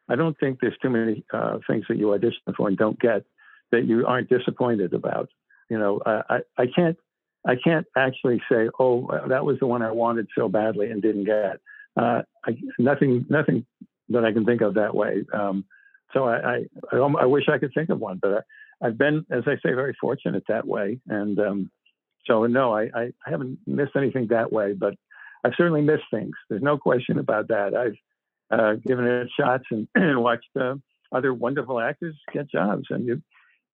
I 0.09 0.17
don't 0.17 0.39
think 0.39 0.59
there's 0.61 0.77
too 0.81 0.91
many 0.91 1.25
uh, 1.33 1.59
things 1.67 1.85
that 1.89 1.99
you 1.99 2.13
audition 2.13 2.41
for 2.57 2.69
and 2.69 2.77
don't 2.77 2.99
get 3.01 3.25
that 3.73 3.85
you 3.87 4.07
aren't 4.07 4.29
disappointed 4.29 4.95
about. 4.95 5.29
You 5.69 5.79
know, 5.79 6.01
I, 6.07 6.41
I 6.57 6.67
can't 6.75 6.97
I 7.47 7.55
can't 7.55 7.87
actually 7.97 8.43
say, 8.51 8.69
oh, 8.79 9.09
that 9.29 9.45
was 9.45 9.59
the 9.61 9.67
one 9.67 9.83
I 9.83 9.93
wanted 9.93 10.27
so 10.37 10.49
badly 10.49 10.91
and 10.91 11.01
didn't 11.01 11.25
get. 11.25 11.61
uh, 11.97 12.23
I, 12.45 12.57
nothing, 12.79 13.25
nothing 13.29 13.65
that 14.09 14.25
I 14.25 14.33
can 14.33 14.45
think 14.45 14.61
of 14.61 14.75
that 14.75 14.95
way. 14.95 15.25
Um, 15.33 15.65
so 16.13 16.25
I, 16.25 16.37
I, 16.37 16.65
I, 16.93 16.97
I, 16.97 17.25
wish 17.27 17.45
I 17.49 17.59
could 17.59 17.73
think 17.75 17.89
of 17.91 18.01
one, 18.01 18.19
but 18.21 18.45
I, 18.83 18.87
have 18.87 18.99
been, 18.99 19.25
as 19.31 19.45
I 19.47 19.55
say, 19.57 19.75
very 19.75 19.97
fortunate 20.01 20.45
that 20.49 20.67
way. 20.67 21.01
And 21.09 21.39
um, 21.39 21.71
so 22.27 22.47
no, 22.47 22.75
I, 22.77 22.91
I, 22.95 23.13
haven't 23.25 23.59
missed 23.67 23.97
anything 23.97 24.29
that 24.31 24.53
way, 24.53 24.73
but 24.73 24.95
I've 25.45 25.55
certainly 25.57 25.83
missed 25.83 26.05
things. 26.11 26.35
There's 26.49 26.63
no 26.63 26.79
question 26.79 27.19
about 27.19 27.49
that. 27.49 27.75
I've 27.75 27.97
uh, 28.51 28.75
given 28.75 29.07
it 29.07 29.29
shots 29.39 29.65
and, 29.71 29.89
and 29.95 30.23
watched 30.23 30.49
uh, 30.59 30.75
other 31.13 31.33
wonderful 31.33 31.81
actors 31.81 32.15
get 32.33 32.51
jobs, 32.51 32.85
and 32.91 33.07
you, 33.07 33.23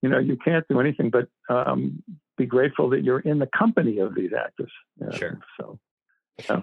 you 0.02 0.08
know, 0.08 0.18
you 0.18 0.36
can't 0.36 0.66
do 0.68 0.80
anything 0.80 1.10
but 1.10 1.28
um, 1.48 2.02
be 2.36 2.46
grateful 2.46 2.90
that 2.90 3.04
you're 3.04 3.20
in 3.20 3.38
the 3.38 3.48
company 3.56 3.98
of 3.98 4.14
these 4.14 4.32
actors. 4.36 4.72
sure. 5.14 5.40
So 5.60 5.78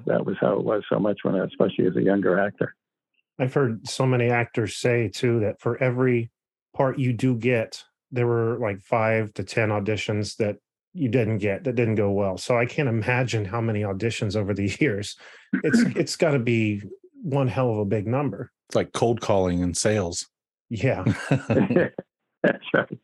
that 0.05 0.25
was 0.25 0.35
how 0.39 0.53
it 0.53 0.63
was 0.63 0.83
so 0.91 0.99
much 0.99 1.19
when 1.23 1.35
I, 1.35 1.45
especially 1.45 1.87
as 1.87 1.95
a 1.95 2.01
younger 2.01 2.39
actor. 2.39 2.75
I've 3.39 3.53
heard 3.53 3.87
so 3.87 4.05
many 4.05 4.29
actors 4.29 4.75
say 4.75 5.07
too 5.07 5.39
that 5.41 5.61
for 5.61 5.81
every 5.81 6.31
part 6.75 6.99
you 6.99 7.13
do 7.13 7.35
get, 7.35 7.83
there 8.11 8.27
were 8.27 8.57
like 8.59 8.81
five 8.81 9.33
to 9.35 9.43
10 9.43 9.69
auditions 9.69 10.35
that 10.37 10.57
you 10.93 11.07
didn't 11.07 11.37
get 11.37 11.63
that 11.63 11.75
didn't 11.75 11.95
go 11.95 12.11
well. 12.11 12.37
So 12.37 12.57
I 12.57 12.65
can't 12.65 12.89
imagine 12.89 13.45
how 13.45 13.61
many 13.61 13.81
auditions 13.81 14.35
over 14.35 14.53
the 14.53 14.75
years. 14.79 15.15
It's 15.63 15.79
it's 15.95 16.15
got 16.15 16.31
to 16.31 16.39
be 16.39 16.81
one 17.21 17.47
hell 17.47 17.71
of 17.71 17.77
a 17.79 17.85
big 17.85 18.07
number. 18.07 18.51
It's 18.67 18.75
like 18.75 18.93
cold 18.93 19.21
calling 19.21 19.63
and 19.63 19.75
sales. 19.75 20.27
Yeah. 20.69 21.03
That's 22.43 22.63
right. 22.73 22.99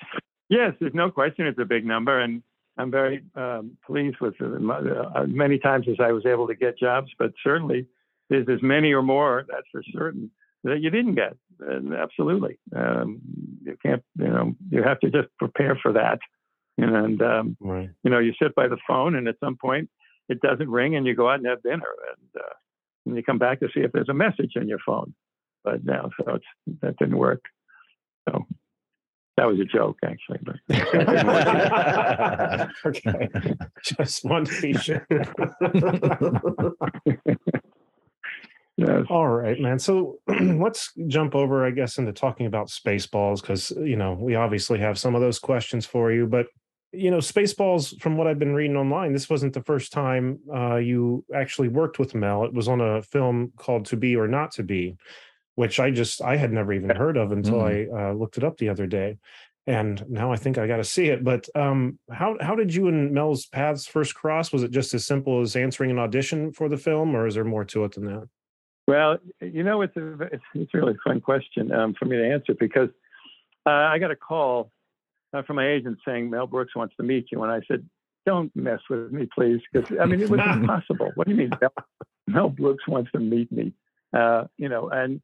Yes, 0.49 0.73
there's 0.79 0.93
no 0.93 1.09
question 1.09 1.47
it's 1.47 1.59
a 1.59 1.65
big 1.65 1.85
number, 1.85 2.19
and 2.19 2.43
I'm 2.77 2.91
very 2.91 3.23
um, 3.35 3.77
pleased 3.85 4.17
with 4.21 4.35
it. 4.39 4.69
Uh, 4.69 5.23
many 5.27 5.57
times 5.57 5.87
as 5.89 5.95
I 5.99 6.11
was 6.11 6.25
able 6.25 6.47
to 6.47 6.55
get 6.55 6.77
jobs, 6.77 7.11
but 7.17 7.33
certainly 7.43 7.87
there's 8.29 8.47
as 8.49 8.61
many 8.61 8.93
or 8.93 9.01
more, 9.01 9.45
that's 9.49 9.67
for 9.71 9.81
certain, 9.91 10.31
that 10.63 10.81
you 10.81 10.89
didn't 10.89 11.15
get. 11.15 11.37
And 11.59 11.93
absolutely. 11.93 12.59
Um, 12.75 13.21
you 13.63 13.77
can't, 13.81 14.03
you 14.17 14.27
know, 14.27 14.55
you 14.69 14.83
have 14.83 14.99
to 15.01 15.09
just 15.09 15.29
prepare 15.37 15.79
for 15.81 15.93
that. 15.93 16.19
And, 16.77 17.21
um, 17.21 17.57
right. 17.61 17.89
you 18.03 18.11
know, 18.11 18.19
you 18.19 18.33
sit 18.41 18.53
by 18.55 18.67
the 18.67 18.77
phone 18.87 19.15
and 19.15 19.27
at 19.27 19.39
some 19.39 19.57
point 19.57 19.89
it 20.27 20.41
doesn't 20.41 20.69
ring 20.69 20.95
and 20.95 21.05
you 21.05 21.15
go 21.15 21.29
out 21.29 21.39
and 21.39 21.47
have 21.47 21.63
dinner 21.63 21.93
and, 22.09 22.43
uh, 22.43 22.53
and 23.05 23.15
you 23.15 23.23
come 23.23 23.37
back 23.37 23.59
to 23.59 23.67
see 23.73 23.81
if 23.81 23.91
there's 23.91 24.09
a 24.09 24.13
message 24.13 24.53
in 24.55 24.67
your 24.67 24.79
phone. 24.85 25.13
But 25.63 25.83
no, 25.83 26.09
so 26.17 26.35
it's, 26.35 26.45
that 26.81 26.97
didn't 26.97 27.17
work. 27.17 27.43
So 28.29 28.45
that 29.37 29.47
was 29.47 29.59
a 29.59 29.65
joke, 29.65 29.97
actually. 30.03 30.39
But 30.43 30.55
okay, 32.85 33.29
just 33.83 34.23
one 34.23 34.45
feature. 34.45 35.05
yes. 38.77 39.05
All 39.09 39.27
right, 39.27 39.59
man. 39.59 39.79
So 39.79 40.19
let's 40.27 40.93
jump 41.07 41.35
over, 41.35 41.65
I 41.65 41.71
guess, 41.71 41.97
into 41.97 42.13
talking 42.13 42.45
about 42.45 42.67
Spaceballs 42.67 43.41
because 43.41 43.71
you 43.71 43.97
know 43.97 44.13
we 44.13 44.35
obviously 44.35 44.79
have 44.79 44.97
some 44.97 45.15
of 45.15 45.21
those 45.21 45.39
questions 45.39 45.85
for 45.85 46.11
you, 46.11 46.27
but 46.27 46.47
you 46.95 47.11
know, 47.11 47.17
Spaceballs. 47.17 47.99
From 48.01 48.17
what 48.17 48.27
I've 48.27 48.39
been 48.39 48.53
reading 48.53 48.77
online, 48.77 49.13
this 49.13 49.29
wasn't 49.29 49.53
the 49.53 49.63
first 49.63 49.91
time 49.91 50.39
uh, 50.53 50.75
you 50.75 51.25
actually 51.33 51.67
worked 51.67 51.99
with 51.99 52.15
Mel. 52.15 52.45
It 52.45 52.53
was 52.53 52.67
on 52.67 52.81
a 52.81 53.01
film 53.01 53.51
called 53.57 53.85
To 53.87 53.97
Be 53.97 54.15
or 54.15 54.27
Not 54.27 54.51
to 54.53 54.63
Be 54.63 54.97
which 55.55 55.79
I 55.79 55.89
just 55.89 56.21
I 56.21 56.35
had 56.35 56.51
never 56.51 56.73
even 56.73 56.89
heard 56.89 57.17
of 57.17 57.31
until 57.31 57.55
mm-hmm. 57.55 57.95
I 57.95 58.09
uh, 58.09 58.13
looked 58.13 58.37
it 58.37 58.43
up 58.43 58.57
the 58.57 58.69
other 58.69 58.85
day, 58.85 59.17
and 59.65 60.03
now 60.09 60.31
I 60.31 60.35
think 60.35 60.57
I 60.57 60.67
got 60.67 60.77
to 60.77 60.83
see 60.83 61.07
it. 61.07 61.23
But 61.23 61.49
um, 61.55 61.97
how 62.11 62.37
how 62.39 62.55
did 62.55 62.73
you 62.73 62.87
and 62.87 63.11
Mel's 63.11 63.45
paths 63.47 63.87
first 63.87 64.13
cross? 64.13 64.51
Was 64.51 64.63
it 64.63 64.71
just 64.71 64.93
as 64.93 65.05
simple 65.05 65.41
as 65.41 65.55
answering 65.55 65.91
an 65.91 65.99
audition 65.99 66.51
for 66.51 66.69
the 66.69 66.77
film, 66.77 67.15
or 67.15 67.25
is 67.25 67.35
there 67.35 67.45
more 67.45 67.65
to 67.65 67.85
it 67.85 67.93
than 67.93 68.05
that? 68.05 68.27
Well, 68.87 69.17
you 69.41 69.63
know, 69.63 69.81
it's 69.81 69.95
a 69.97 70.21
it's, 70.23 70.43
it's 70.53 70.73
a 70.73 70.77
really 70.77 70.97
fun 71.03 71.21
question 71.21 71.71
um, 71.71 71.95
for 71.97 72.05
me 72.05 72.17
to 72.17 72.33
answer 72.33 72.53
because 72.53 72.89
uh, 73.65 73.69
I 73.69 73.97
got 73.97 74.11
a 74.11 74.15
call 74.15 74.71
from 75.43 75.57
my 75.57 75.67
agent 75.67 75.99
saying 76.05 76.29
Mel 76.29 76.47
Brooks 76.47 76.75
wants 76.75 76.95
to 76.97 77.03
meet 77.03 77.27
you, 77.31 77.43
and 77.43 77.51
I 77.51 77.61
said, 77.67 77.87
"Don't 78.25 78.55
mess 78.55 78.79
with 78.89 79.11
me, 79.11 79.27
please," 79.33 79.61
because 79.71 79.91
I 79.99 80.05
mean 80.05 80.21
it 80.21 80.29
was 80.29 80.39
impossible. 80.53 81.11
What 81.15 81.27
do 81.27 81.33
you 81.33 81.37
mean, 81.37 81.51
Mel, 81.61 81.73
Mel 82.27 82.49
Brooks 82.49 82.87
wants 82.87 83.11
to 83.11 83.19
meet 83.19 83.51
me? 83.51 83.73
Uh, 84.13 84.45
you 84.57 84.69
know, 84.69 84.89
and 84.89 85.21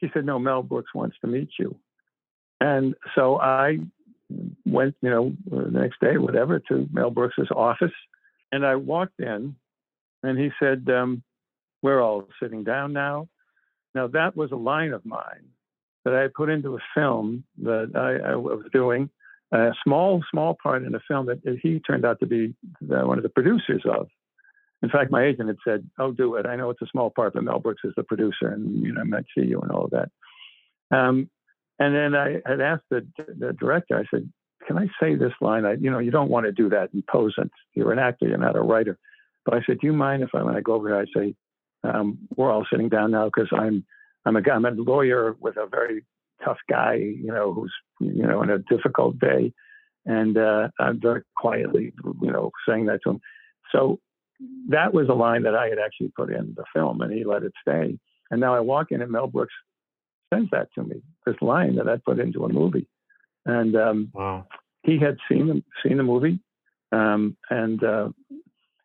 he 0.00 0.08
said, 0.12 0.24
No, 0.24 0.38
Mel 0.38 0.62
Brooks 0.62 0.94
wants 0.94 1.16
to 1.20 1.26
meet 1.26 1.50
you. 1.58 1.76
And 2.60 2.94
so 3.14 3.38
I 3.38 3.78
went, 4.66 4.96
you 5.02 5.10
know, 5.10 5.32
the 5.46 5.70
next 5.70 6.00
day, 6.00 6.16
whatever, 6.16 6.58
to 6.58 6.88
Mel 6.92 7.10
Brooks's 7.10 7.48
office. 7.54 7.92
And 8.52 8.66
I 8.66 8.76
walked 8.76 9.20
in 9.20 9.56
and 10.22 10.38
he 10.38 10.50
said, 10.58 10.88
um, 10.88 11.22
We're 11.82 12.00
all 12.00 12.28
sitting 12.42 12.64
down 12.64 12.92
now. 12.92 13.28
Now, 13.94 14.06
that 14.08 14.36
was 14.36 14.52
a 14.52 14.56
line 14.56 14.92
of 14.92 15.04
mine 15.04 15.48
that 16.04 16.14
I 16.14 16.28
put 16.34 16.48
into 16.48 16.76
a 16.76 16.80
film 16.94 17.44
that 17.62 17.90
I, 17.94 18.32
I 18.32 18.36
was 18.36 18.64
doing, 18.72 19.10
a 19.52 19.72
small, 19.84 20.22
small 20.30 20.56
part 20.62 20.84
in 20.84 20.94
a 20.94 21.00
film 21.08 21.26
that 21.26 21.40
he 21.62 21.80
turned 21.80 22.04
out 22.04 22.20
to 22.20 22.26
be 22.26 22.54
the, 22.80 23.06
one 23.06 23.18
of 23.18 23.22
the 23.22 23.28
producers 23.28 23.82
of. 23.84 24.08
In 24.82 24.88
fact, 24.88 25.10
my 25.10 25.24
agent 25.24 25.48
had 25.48 25.58
said, 25.64 25.90
"Oh, 25.98 26.12
do 26.12 26.36
it. 26.36 26.46
I 26.46 26.56
know 26.56 26.70
it's 26.70 26.82
a 26.82 26.86
small 26.86 27.10
part, 27.10 27.34
but 27.34 27.44
Mel 27.44 27.58
Brooks 27.58 27.82
is 27.84 27.92
the 27.96 28.02
producer, 28.02 28.48
and 28.48 28.82
you 28.82 28.92
know 28.92 29.02
I 29.02 29.04
might 29.04 29.26
see 29.36 29.44
you 29.44 29.60
and 29.60 29.70
all 29.70 29.84
of 29.84 29.90
that." 29.90 30.10
Um, 30.90 31.28
and 31.78 31.94
then 31.94 32.14
I 32.14 32.40
had 32.46 32.60
asked 32.60 32.84
the, 32.90 33.06
the 33.18 33.52
director. 33.52 33.98
I 33.98 34.04
said, 34.10 34.30
"Can 34.66 34.78
I 34.78 34.86
say 34.98 35.16
this 35.16 35.32
line? 35.40 35.66
I, 35.66 35.74
you 35.74 35.90
know, 35.90 35.98
you 35.98 36.10
don't 36.10 36.30
want 36.30 36.46
to 36.46 36.52
do 36.52 36.70
that 36.70 36.90
in 36.94 37.02
posant. 37.02 37.50
You're 37.74 37.92
an 37.92 37.98
actor. 37.98 38.26
You're 38.26 38.38
not 38.38 38.56
a 38.56 38.62
writer." 38.62 38.98
But 39.44 39.54
I 39.54 39.60
said, 39.66 39.80
"Do 39.80 39.86
you 39.86 39.92
mind 39.92 40.22
if 40.22 40.30
I, 40.34 40.42
when 40.42 40.56
I 40.56 40.60
go 40.60 40.74
over 40.74 40.88
here, 40.88 40.98
I 40.98 41.06
say, 41.14 41.34
um, 41.84 42.18
we're 42.36 42.50
all 42.50 42.66
sitting 42.70 42.88
down 42.88 43.10
now 43.10 43.26
because 43.26 43.48
I'm 43.52 43.84
I'm 44.24 44.36
a 44.36 44.42
I'm 44.50 44.64
a 44.64 44.70
lawyer 44.70 45.36
with 45.40 45.56
a 45.56 45.66
very 45.66 46.04
tough 46.44 46.58
guy, 46.68 46.94
you 46.94 47.32
know, 47.32 47.52
who's 47.52 47.72
you 48.00 48.26
know 48.26 48.42
in 48.42 48.50
a 48.50 48.58
difficult 48.58 49.18
day, 49.18 49.52
and 50.06 50.36
uh, 50.36 50.68
I'm 50.78 51.00
very 51.00 51.22
quietly, 51.36 51.92
you 52.22 52.30
know, 52.30 52.50
saying 52.68 52.86
that 52.86 53.00
to 53.04 53.10
him. 53.10 53.20
So 53.72 54.00
that 54.68 54.94
was 54.94 55.08
a 55.08 55.14
line 55.14 55.42
that 55.42 55.54
I 55.54 55.68
had 55.68 55.78
actually 55.78 56.12
put 56.16 56.32
in 56.32 56.54
the 56.56 56.64
film, 56.74 57.00
and 57.00 57.12
he 57.12 57.24
let 57.24 57.42
it 57.42 57.52
stay. 57.60 57.98
And 58.30 58.40
now 58.40 58.54
I 58.54 58.60
walk 58.60 58.88
in, 58.90 59.02
and 59.02 59.10
Mel 59.10 59.26
Brooks 59.26 59.54
sends 60.32 60.50
that 60.50 60.68
to 60.74 60.82
me. 60.82 61.02
This 61.26 61.36
line 61.40 61.76
that 61.76 61.88
I 61.88 61.96
put 61.96 62.18
into 62.18 62.44
a 62.44 62.52
movie, 62.52 62.86
and 63.44 63.76
um, 63.76 64.10
wow. 64.14 64.46
he 64.82 64.98
had 64.98 65.18
seen 65.28 65.46
the, 65.48 65.62
seen 65.82 65.96
the 65.96 66.02
movie, 66.02 66.40
um, 66.92 67.36
and 67.50 67.82
uh, 67.82 68.08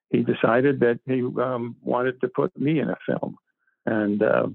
he 0.10 0.24
decided 0.24 0.80
that 0.82 1.00
he 1.06 1.22
um, 1.22 1.76
wanted 1.82 2.20
to 2.22 2.28
put 2.28 2.58
me 2.60 2.80
in 2.80 2.90
a 2.90 2.98
film, 3.06 3.38
and 3.86 4.22
uh, 4.22 4.48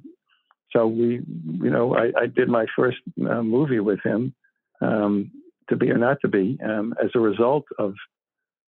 so 0.73 0.87
we, 0.87 1.21
you 1.63 1.71
know, 1.71 1.95
I, 1.95 2.13
I 2.17 2.27
did 2.27 2.49
my 2.49 2.67
first 2.77 2.99
uh, 3.29 3.43
movie 3.43 3.81
with 3.81 4.01
him, 4.05 4.35
um, 4.81 5.31
to 5.69 5.77
be 5.77 5.91
or 5.91 5.99
not 5.99 6.21
to 6.23 6.29
be, 6.29 6.59
um, 6.65 6.95
as 7.03 7.11
a 7.15 7.21
result 7.21 7.65
of 7.79 7.95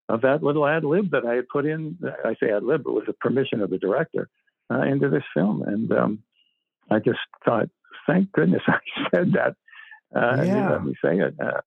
of 0.09 0.23
that 0.23 0.43
little 0.43 0.67
ad 0.67 0.85
lib 0.85 1.11
that 1.13 1.25
I 1.25 1.35
had 1.35 1.49
put 1.49 1.65
in. 1.65 1.99
I 2.25 2.35
say 2.41 2.51
ad 2.51 2.65
lib, 2.65 2.85
but 2.85 2.93
with 2.93 3.07
the 3.07 3.13
permission 3.15 3.61
of 3.61 3.71
the 3.71 3.79
director 3.79 4.29
uh, 4.71 4.83
into 4.83 5.09
this 5.09 5.23
film. 5.35 5.63
And 5.63 5.91
um, 5.93 6.23
I 6.91 6.99
just 6.99 7.19
thought, 7.45 7.69
thank 8.07 8.33
goodness 8.33 8.63
I 8.69 8.79
said 9.11 9.33
that. 9.33 9.55
Uh, 10.15 10.43
yeah. 10.43 10.73
let 10.73 10.85
me 10.85 10.95
say 11.03 11.19
it. 11.19 11.35
Uh, 11.41 11.61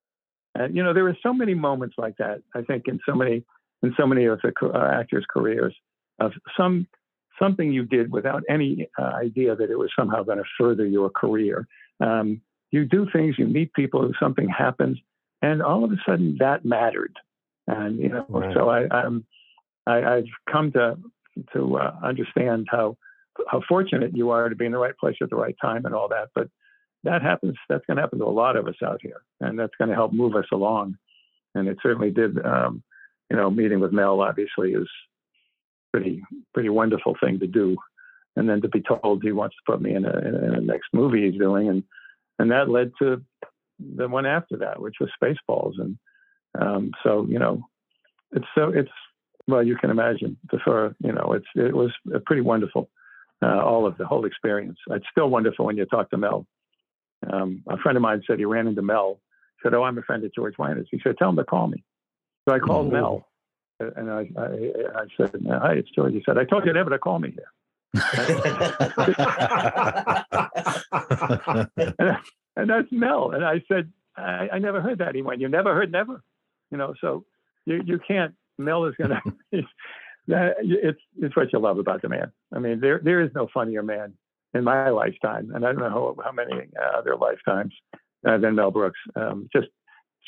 and, 0.53 0.75
you 0.75 0.83
know, 0.83 0.93
there 0.93 1.03
were 1.03 1.17
so 1.23 1.33
many 1.33 1.53
moments 1.53 1.95
like 1.97 2.17
that. 2.17 2.41
I 2.53 2.61
think 2.61 2.87
in 2.87 2.99
so 3.05 3.15
many 3.15 3.43
in 3.83 3.93
so 3.97 4.07
many 4.07 4.25
of 4.25 4.39
the 4.41 4.51
uh, 4.63 4.99
actors' 4.99 5.25
careers 5.29 5.75
of 6.19 6.31
some 6.57 6.87
something 7.39 7.71
you 7.71 7.83
did 7.83 8.11
without 8.11 8.43
any 8.49 8.87
uh, 8.97 9.11
idea 9.15 9.55
that 9.55 9.69
it 9.69 9.77
was 9.77 9.91
somehow 9.97 10.23
going 10.23 10.37
to 10.37 10.43
further 10.59 10.85
your 10.85 11.09
career. 11.09 11.67
Um, 11.99 12.41
you 12.71 12.85
do 12.85 13.07
things, 13.11 13.35
you 13.37 13.47
meet 13.47 13.73
people, 13.73 14.11
something 14.19 14.49
happens, 14.49 14.97
and 15.41 15.61
all 15.61 15.83
of 15.83 15.91
a 15.91 15.97
sudden 16.05 16.37
that 16.39 16.65
mattered. 16.65 17.15
And 17.67 17.99
you 17.99 18.09
know, 18.09 18.25
right. 18.29 18.53
so 18.53 18.69
I, 18.69 18.87
I'm, 18.95 19.25
I, 19.87 19.97
have 19.97 20.25
come 20.51 20.71
to 20.73 20.97
to 21.53 21.77
uh, 21.77 21.95
understand 22.03 22.67
how 22.69 22.97
how 23.47 23.61
fortunate 23.67 24.15
you 24.15 24.29
are 24.29 24.49
to 24.49 24.55
be 24.55 24.65
in 24.65 24.71
the 24.71 24.77
right 24.77 24.97
place 24.97 25.17
at 25.21 25.29
the 25.29 25.35
right 25.35 25.55
time 25.61 25.85
and 25.85 25.95
all 25.95 26.07
that. 26.09 26.29
But 26.35 26.49
that 27.03 27.21
happens. 27.21 27.55
That's 27.69 27.85
going 27.85 27.97
to 27.97 28.03
happen 28.03 28.19
to 28.19 28.25
a 28.25 28.27
lot 28.27 28.55
of 28.55 28.67
us 28.67 28.75
out 28.83 28.99
here, 29.01 29.21
and 29.39 29.57
that's 29.57 29.75
going 29.77 29.89
to 29.89 29.95
help 29.95 30.13
move 30.13 30.35
us 30.35 30.45
along. 30.51 30.97
And 31.53 31.67
it 31.67 31.77
certainly 31.81 32.11
did. 32.11 32.43
Um, 32.45 32.83
you 33.29 33.37
know, 33.37 33.49
meeting 33.49 33.79
with 33.79 33.91
Mel 33.91 34.21
obviously 34.21 34.73
is 34.73 34.87
pretty 35.95 36.21
pretty 36.53 36.69
wonderful 36.69 37.15
thing 37.21 37.39
to 37.39 37.47
do. 37.47 37.77
And 38.35 38.49
then 38.49 38.61
to 38.61 38.67
be 38.67 38.81
told 38.81 39.23
he 39.23 39.31
wants 39.31 39.55
to 39.55 39.71
put 39.71 39.81
me 39.81 39.95
in 39.95 40.03
a, 40.05 40.09
in 40.09 40.55
a 40.55 40.61
next 40.61 40.89
movie 40.93 41.29
he's 41.29 41.39
doing, 41.39 41.69
and 41.69 41.83
and 42.37 42.51
that 42.51 42.69
led 42.69 42.91
to 42.99 43.21
the 43.79 44.07
one 44.07 44.25
after 44.25 44.57
that, 44.57 44.81
which 44.81 44.95
was 44.99 45.09
Spaceballs, 45.21 45.79
and 45.79 45.97
um, 46.59 46.91
so 47.03 47.25
you 47.29 47.39
know, 47.39 47.63
it's 48.33 48.45
so 48.53 48.69
it's 48.69 48.91
well 49.47 49.63
you 49.63 49.77
can 49.77 49.89
imagine 49.89 50.37
for 50.65 50.95
you 50.99 51.13
know 51.13 51.31
it's 51.33 51.47
it 51.55 51.73
was 51.73 51.91
pretty 52.25 52.41
wonderful. 52.41 52.89
Uh, 53.41 53.61
all 53.61 53.85
of 53.85 53.97
the 53.97 54.05
whole 54.05 54.25
experience. 54.25 54.77
It's 54.89 55.05
still 55.11 55.29
wonderful 55.29 55.65
when 55.65 55.77
you 55.77 55.85
talk 55.85 56.09
to 56.09 56.17
Mel. 56.17 56.47
Um, 57.31 57.63
a 57.67 57.77
friend 57.77 57.97
of 57.97 58.01
mine 58.01 58.23
said 58.25 58.39
he 58.39 58.45
ran 58.45 58.67
into 58.67 58.81
Mel. 58.81 59.19
Said, 59.61 59.73
"Oh, 59.73 59.83
I'm 59.83 59.97
a 59.97 60.01
friend 60.01 60.23
of 60.25 60.33
George 60.33 60.55
Wyner's." 60.57 60.87
He 60.91 60.99
said, 61.03 61.17
"Tell 61.17 61.29
him 61.29 61.35
to 61.37 61.45
call 61.45 61.67
me." 61.67 61.83
So 62.47 62.53
I 62.53 62.59
called 62.59 62.87
mm-hmm. 62.87 62.95
Mel, 62.95 63.27
and 63.79 64.11
I, 64.11 64.29
I, 64.37 64.71
I 64.95 65.05
said, 65.17 65.31
"Hi, 65.47 65.73
it's 65.73 65.89
George." 65.91 66.13
He 66.13 66.23
said, 66.25 66.37
"I 66.37 66.45
told 66.45 66.65
you 66.65 66.73
never 66.73 66.89
to 66.89 66.99
call 66.99 67.19
me 67.19 67.31
here." 67.31 67.51
and 72.55 72.69
that's 72.69 72.91
Mel. 72.91 73.31
And 73.31 73.45
I 73.45 73.63
said, 73.71 73.91
I, 74.17 74.49
I 74.53 74.59
never 74.59 74.81
heard 74.81 74.99
that. 74.99 75.15
He 75.15 75.21
went, 75.21 75.39
you 75.39 75.47
never 75.47 75.73
heard 75.73 75.91
never, 75.91 76.21
you 76.71 76.77
know. 76.77 76.93
So 76.99 77.25
you 77.65 77.81
you 77.85 77.99
can't. 78.05 78.33
Mel 78.57 78.85
is 78.85 78.95
gonna. 78.99 79.21
that 80.27 80.55
it's 80.59 80.99
it's 81.21 81.35
what 81.35 81.53
you 81.53 81.59
love 81.59 81.77
about 81.77 82.01
the 82.01 82.09
man. 82.09 82.31
I 82.53 82.59
mean, 82.59 82.79
there 82.79 82.99
there 83.03 83.21
is 83.21 83.31
no 83.35 83.47
funnier 83.53 83.83
man 83.83 84.13
in 84.53 84.63
my 84.63 84.89
lifetime, 84.89 85.51
and 85.53 85.65
I 85.65 85.71
don't 85.71 85.81
know 85.81 85.89
how, 85.89 86.15
how 86.23 86.31
many 86.31 86.67
uh, 86.79 86.97
other 86.97 87.15
lifetimes 87.15 87.73
uh, 88.27 88.37
than 88.37 88.55
Mel 88.55 88.71
Brooks. 88.71 88.99
Um, 89.15 89.49
just 89.53 89.67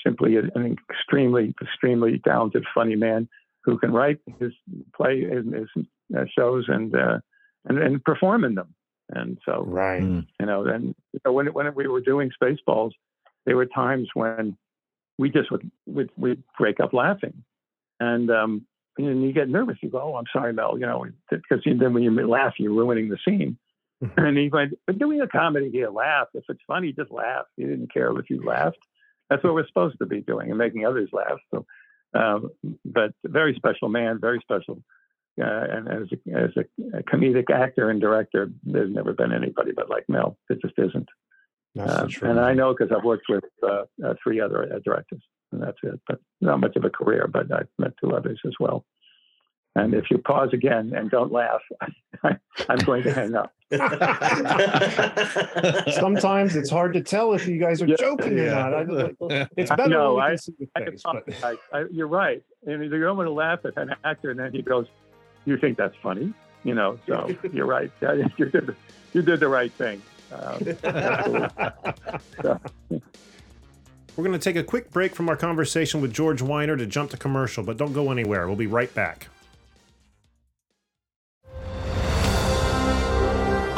simply 0.06 0.38
an 0.38 0.77
extremely 0.89 1.54
extremely 1.62 2.20
talented, 2.20 2.66
funny 2.74 2.96
man 2.96 3.27
who 3.63 3.77
can 3.77 3.92
write 3.92 4.20
his 4.39 4.54
play 4.96 5.22
his, 5.22 5.46
his 5.54 5.86
uh, 6.18 6.25
shows 6.38 6.66
and 6.68 6.96
uh, 6.96 7.20
and 7.66 7.77
and 7.80 8.04
perform 8.04 8.44
in 8.44 8.56
them. 8.56 8.74
And 9.10 9.38
so, 9.46 9.63
right, 9.66 10.01
Mm. 10.04 10.27
you 10.39 10.46
know, 10.46 10.63
then 10.66 10.94
you 11.13 11.20
know, 11.25 11.32
when 11.34 11.48
when 11.54 11.74
we 11.75 11.88
were 11.88 12.01
doing 12.01 12.30
Spaceballs, 12.42 12.92
there 13.46 13.56
were 13.56 13.66
times 13.66 14.10
when 14.13 14.58
we 15.18 15.30
just 15.30 15.50
would 15.51 15.70
would 15.86 16.10
we'd 16.18 16.44
break 16.60 16.80
up 16.80 16.94
laughing, 16.94 17.44
and 18.00 18.30
um, 18.30 18.66
and 18.98 19.24
you 19.24 19.32
get 19.32 19.48
nervous. 19.50 19.77
You 19.82 19.89
go, 19.89 20.01
"Oh, 20.01 20.16
I'm 20.16 20.25
sorry, 20.34 20.54
Mel," 20.54 20.77
you 20.77 20.86
know, 20.86 21.06
because 21.32 21.62
then 21.66 21.94
when 21.94 22.04
you 22.04 22.12
laugh, 22.27 22.56
you're 22.58 22.74
ruining 22.74 23.10
the 23.10 23.18
scene. 23.25 23.58
Mhm. 24.04 24.27
And 24.27 24.38
he 24.38 24.50
went, 24.50 24.74
"But 24.86 25.00
doing 25.00 25.22
a 25.22 25.27
comedy 25.27 25.72
here, 25.72 25.89
laugh. 25.89 26.27
If 26.34 26.44
it's 26.50 26.62
funny, 26.68 26.92
just 26.94 27.10
laugh. 27.12 27.46
He 27.56 27.63
didn't 27.63 27.92
care 27.92 28.12
if 28.20 28.30
you 28.30 28.44
laughed. 28.44 28.77
That's 29.29 29.43
what 29.43 29.53
we're 29.53 29.67
supposed 29.67 29.98
to 30.00 30.05
be 30.05 30.22
doing 30.22 30.50
and 30.50 30.57
making 30.57 30.86
others 30.86 31.10
laugh." 31.12 31.39
So, 31.53 31.65
um, 32.13 32.50
but 32.86 33.12
very 33.25 33.55
special 33.55 33.89
man, 33.89 34.19
very 34.19 34.39
special. 34.41 34.84
Uh, 35.39 35.67
and 35.69 35.88
as 35.88 36.07
a, 36.12 36.36
as 36.36 36.50
a, 36.57 37.03
comedic 37.03 37.51
actor 37.51 37.91
and 37.91 38.01
director, 38.01 38.50
there's 38.63 38.91
never 38.91 39.13
been 39.13 39.31
anybody 39.31 39.72
but 39.72 39.88
like 39.88 40.03
Mel. 40.10 40.36
It 40.50 40.60
just 40.62 40.74
isn't. 40.79 41.07
Um, 41.79 42.10
and 42.24 42.39
I 42.39 42.53
know 42.53 42.74
because 42.74 42.91
I've 42.96 43.03
worked 43.03 43.27
with 43.29 43.43
uh, 43.62 43.84
uh, 44.03 44.15
three 44.24 44.39
other 44.39 44.63
uh, 44.63 44.79
directors, 44.84 45.22
and 45.51 45.62
that's 45.62 45.77
it. 45.84 46.00
But 46.07 46.19
not 46.41 46.60
much 46.60 46.75
of 46.75 46.86
a 46.86 46.89
career, 46.89 47.27
but 47.31 47.51
I've 47.51 47.67
met 47.77 47.93
two 48.01 48.15
others 48.15 48.39
as 48.46 48.53
well. 48.60 48.84
And 49.77 49.93
if 49.93 50.10
you 50.10 50.17
pause 50.17 50.50
again 50.53 50.93
and 50.96 51.12
don't 51.12 51.31
laugh, 51.31 51.62
I'm 52.24 52.77
going 52.86 53.03
to 53.03 53.13
hang 53.13 53.36
up. 53.36 53.53
Sometimes 55.91 56.55
it's 56.55 56.69
hard 56.69 56.93
to 56.93 57.01
tell 57.01 57.34
if 57.34 57.48
you 57.48 57.60
guys 57.60 57.81
are 57.81 57.88
Yeah. 57.88 57.96
joking 58.00 58.39
or 58.39 58.50
not. 58.50 58.74
I, 58.74 59.48
it's 59.55 59.69
better 59.69 59.88
know, 59.89 60.15
when 60.15 60.17
we 60.17 60.22
I- 60.24 60.29
can 60.29 60.38
see 60.39 60.53
the 60.60 60.67
I 60.75 60.86
face, 60.86 61.01
but 61.03 61.27
apologize. 61.27 61.57
I, 61.74 61.84
you're 61.91 62.07
right. 62.07 62.43
And 62.65 62.84
you 62.84 62.89
don't 63.00 63.17
want 63.17 63.27
to 63.27 63.31
laugh 63.34 63.60
at 63.65 63.77
an 63.77 63.93
actor, 64.03 64.31
and 64.31 64.39
then 64.39 64.51
he 64.51 64.62
goes, 64.62 64.88
"You 65.46 65.57
think 65.57 65.77
that's 65.77 65.96
funny?" 66.01 66.34
You 66.63 66.74
know. 66.74 67.00
So 67.07 67.29
you're 67.53 67.65
right. 67.67 67.91
You 68.01 68.27
did, 68.38 68.51
the- 68.51 68.75
you 69.13 69.22
did 69.22 69.39
the 69.39 69.48
right 69.48 69.72
thing. 69.74 70.01
Um. 70.31 70.60
So, 72.41 72.60
We're 74.15 74.24
going 74.24 74.31
to 74.31 74.39
take 74.39 74.55
a 74.55 74.63
quick 74.63 74.89
break 74.89 75.13
from 75.13 75.29
our 75.29 75.36
conversation 75.36 76.01
with 76.01 76.12
George 76.12 76.41
Wyner 76.41 76.75
to 76.77 76.88
jump 76.88 77.12
to 77.12 77.17
commercial, 77.17 77.63
but 77.63 77.77
don't 77.77 77.93
go 77.93 78.10
anywhere. 78.12 78.48
We'll 78.48 78.55
be 78.55 78.65
right 78.65 78.91
back. 78.96 79.27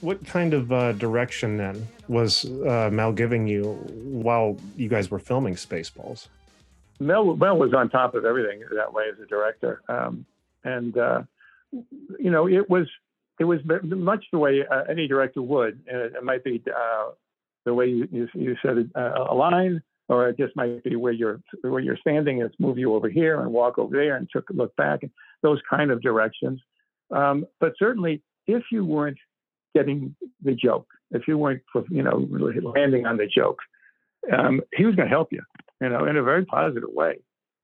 What 0.00 0.24
kind 0.26 0.54
of 0.54 0.72
uh, 0.72 0.92
direction 0.92 1.56
then 1.58 1.86
was 2.08 2.44
uh, 2.44 2.88
Mel 2.92 3.12
giving 3.12 3.46
you 3.46 3.74
while 3.92 4.56
you 4.76 4.88
guys 4.88 5.10
were 5.10 5.18
filming 5.18 5.54
Spaceballs? 5.54 6.28
Mel, 7.00 7.36
Mel 7.36 7.58
was 7.58 7.74
on 7.74 7.90
top 7.90 8.14
of 8.14 8.24
everything 8.24 8.62
that 8.74 8.92
way 8.92 9.04
as 9.12 9.18
a 9.20 9.26
director, 9.26 9.82
um, 9.88 10.24
and 10.64 10.96
uh, 10.96 11.22
you 12.18 12.30
know 12.30 12.46
it 12.46 12.68
was 12.68 12.86
it 13.38 13.44
was 13.44 13.60
much 13.82 14.24
the 14.32 14.38
way 14.38 14.64
uh, 14.70 14.82
any 14.88 15.08
director 15.08 15.40
would. 15.40 15.80
It, 15.86 16.14
it 16.16 16.22
might 16.22 16.44
be 16.44 16.62
uh, 16.66 17.10
the 17.64 17.72
way 17.72 17.86
you, 17.86 18.08
you, 18.12 18.28
you 18.34 18.56
said 18.62 18.78
it, 18.78 18.86
uh, 18.94 19.24
a 19.30 19.34
line, 19.34 19.82
or 20.08 20.28
it 20.28 20.36
just 20.36 20.54
might 20.56 20.84
be 20.84 20.96
where 20.96 21.12
you're 21.12 21.40
where 21.62 21.80
you're 21.80 21.96
standing. 21.96 22.42
It's 22.42 22.54
move 22.58 22.78
you 22.78 22.94
over 22.94 23.08
here 23.08 23.40
and 23.40 23.50
walk 23.52 23.78
over 23.78 23.96
there 23.96 24.16
and 24.16 24.28
took 24.30 24.48
look 24.50 24.76
back, 24.76 25.02
and 25.02 25.10
those 25.42 25.60
kind 25.68 25.90
of 25.90 26.02
directions. 26.02 26.60
Um, 27.10 27.46
but 27.60 27.72
certainly, 27.78 28.22
if 28.46 28.64
you 28.70 28.84
weren't 28.84 29.18
getting 29.74 30.14
the 30.42 30.54
joke, 30.54 30.86
if 31.10 31.28
you 31.28 31.38
weren't 31.38 31.62
you 31.90 32.02
know 32.02 32.28
landing 32.74 33.06
on 33.06 33.16
the 33.16 33.26
joke, 33.26 33.58
um, 34.32 34.60
he 34.74 34.84
was 34.84 34.94
going 34.94 35.08
to 35.08 35.14
help 35.14 35.32
you 35.32 35.42
you 35.80 35.88
know, 35.88 36.04
in 36.04 36.16
a 36.16 36.22
very 36.22 36.44
positive 36.44 36.90
way. 36.92 37.18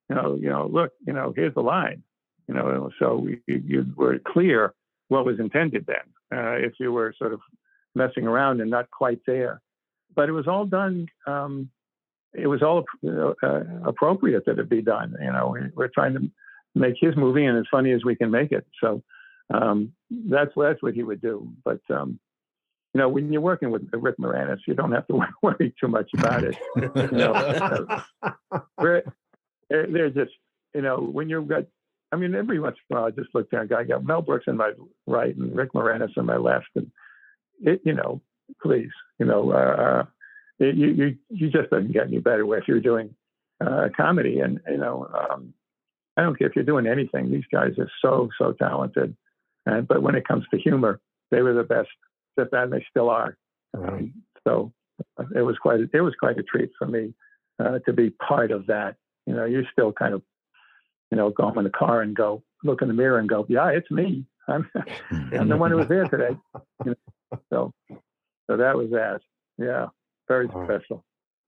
You 0.08 0.16
know, 0.16 0.38
you 0.40 0.48
know, 0.48 0.68
look, 0.70 0.92
you 1.06 1.12
know, 1.12 1.32
here's 1.34 1.54
the 1.54 1.62
line. 1.62 2.02
You 2.48 2.54
know, 2.54 2.90
so 2.98 3.26
you, 3.26 3.40
you 3.46 3.86
were 3.96 4.18
clear 4.26 4.72
what 5.08 5.26
was 5.26 5.38
intended 5.38 5.86
then. 5.86 5.96
Uh, 6.32 6.54
if 6.54 6.74
you 6.78 6.92
were 6.92 7.14
sort 7.18 7.32
of 7.32 7.40
messing 7.94 8.26
around 8.26 8.60
and 8.60 8.70
not 8.70 8.90
quite 8.90 9.20
there, 9.26 9.60
but 10.14 10.28
it 10.28 10.32
was 10.32 10.46
all 10.46 10.64
done. 10.64 11.08
Um, 11.26 11.70
it 12.32 12.46
was 12.46 12.62
all 12.62 12.84
uh, 13.06 13.60
appropriate 13.84 14.44
that 14.46 14.58
it 14.58 14.68
be 14.68 14.82
done. 14.82 15.16
You 15.20 15.32
know, 15.32 15.48
we, 15.54 15.60
we're 15.74 15.88
trying 15.88 16.14
to 16.14 16.30
make 16.74 16.94
his 17.00 17.16
movie 17.16 17.44
and 17.44 17.58
as 17.58 17.64
funny 17.70 17.92
as 17.92 18.04
we 18.04 18.14
can 18.14 18.30
make 18.30 18.52
it. 18.52 18.66
So 18.80 19.02
um, 19.52 19.92
that's 20.10 20.52
that's 20.56 20.82
what 20.82 20.94
he 20.94 21.02
would 21.02 21.20
do. 21.20 21.48
But 21.64 21.80
um, 21.90 22.18
you 22.96 23.02
know, 23.02 23.10
when 23.10 23.30
you're 23.30 23.42
working 23.42 23.70
with 23.70 23.82
Rick 23.92 24.16
Moranis, 24.16 24.60
you 24.66 24.72
don't 24.72 24.92
have 24.92 25.06
to 25.08 25.20
worry 25.42 25.74
too 25.78 25.86
much 25.86 26.08
about 26.16 26.44
it. 26.44 26.56
You 26.76 27.18
know, 27.18 28.02
we're, 28.78 29.02
they're, 29.68 30.08
just, 30.08 30.32
you 30.74 30.80
know, 30.80 30.96
when 31.00 31.28
you've 31.28 31.46
got, 31.46 31.64
I 32.10 32.16
mean, 32.16 32.34
every 32.34 32.58
once 32.58 32.76
in 32.88 32.96
a 32.96 33.00
while, 33.00 33.08
I 33.08 33.10
just 33.10 33.34
look 33.34 33.50
down, 33.50 33.70
I 33.70 33.84
got 33.84 34.02
Mel 34.02 34.22
Brooks 34.22 34.46
on 34.48 34.56
my 34.56 34.72
right 35.06 35.36
and 35.36 35.54
Rick 35.54 35.74
Moranis 35.74 36.16
on 36.16 36.24
my 36.24 36.38
left, 36.38 36.68
and 36.74 36.90
it, 37.60 37.82
you 37.84 37.92
know, 37.92 38.22
please, 38.62 38.88
you 39.18 39.26
know, 39.26 39.50
uh, 39.50 40.04
it, 40.58 40.74
you 40.74 40.88
you 40.88 41.16
you 41.28 41.50
just 41.50 41.68
doesn't 41.68 41.92
get 41.92 42.06
any 42.06 42.18
better 42.18 42.56
if 42.56 42.66
you're 42.66 42.80
doing 42.80 43.14
uh, 43.60 43.88
comedy, 43.94 44.40
and 44.40 44.60
you 44.70 44.78
know, 44.78 45.06
um, 45.12 45.52
I 46.16 46.22
don't 46.22 46.38
care 46.38 46.48
if 46.48 46.56
you're 46.56 46.64
doing 46.64 46.86
anything. 46.86 47.30
These 47.30 47.44
guys 47.52 47.72
are 47.78 47.90
so 48.00 48.30
so 48.38 48.52
talented, 48.52 49.14
and 49.66 49.88
but 49.88 50.02
when 50.02 50.14
it 50.14 50.26
comes 50.26 50.44
to 50.52 50.58
humor, 50.58 51.00
they 51.30 51.42
were 51.42 51.54
the 51.54 51.64
best 51.64 51.88
at 52.38 52.50
that, 52.52 52.64
and 52.64 52.72
they 52.72 52.84
still 52.90 53.10
are. 53.10 53.36
Um, 53.76 54.14
so 54.46 54.72
it 55.34 55.42
was 55.42 55.56
quite 55.58 55.80
a, 55.80 55.88
it 55.92 56.00
was 56.00 56.14
quite 56.18 56.38
a 56.38 56.42
treat 56.44 56.70
for 56.78 56.86
me 56.86 57.14
uh, 57.58 57.80
to 57.86 57.92
be 57.92 58.10
part 58.10 58.50
of 58.52 58.66
that. 58.68 58.96
You 59.26 59.34
know, 59.34 59.44
you 59.44 59.64
still 59.72 59.92
kind 59.92 60.14
of 60.14 60.22
you 61.10 61.16
know 61.18 61.30
go 61.30 61.44
home 61.44 61.58
in 61.58 61.64
the 61.64 61.70
car 61.70 62.02
and 62.02 62.16
go 62.16 62.42
look 62.64 62.82
in 62.82 62.88
the 62.88 62.94
mirror 62.94 63.18
and 63.18 63.28
go, 63.28 63.46
yeah, 63.48 63.68
it's 63.70 63.90
me. 63.90 64.26
I'm 64.48 64.68
I'm 65.32 65.48
the 65.48 65.56
one 65.56 65.70
who 65.72 65.78
was 65.78 65.88
there 65.88 66.06
today. 66.08 66.36
You 66.84 66.96
know? 67.32 67.40
So 67.52 67.72
so 68.50 68.56
that 68.56 68.76
was 68.76 68.90
that. 68.90 69.20
Yeah, 69.58 69.88
very 70.28 70.46
Wow. 70.46 70.64
special. 70.64 71.04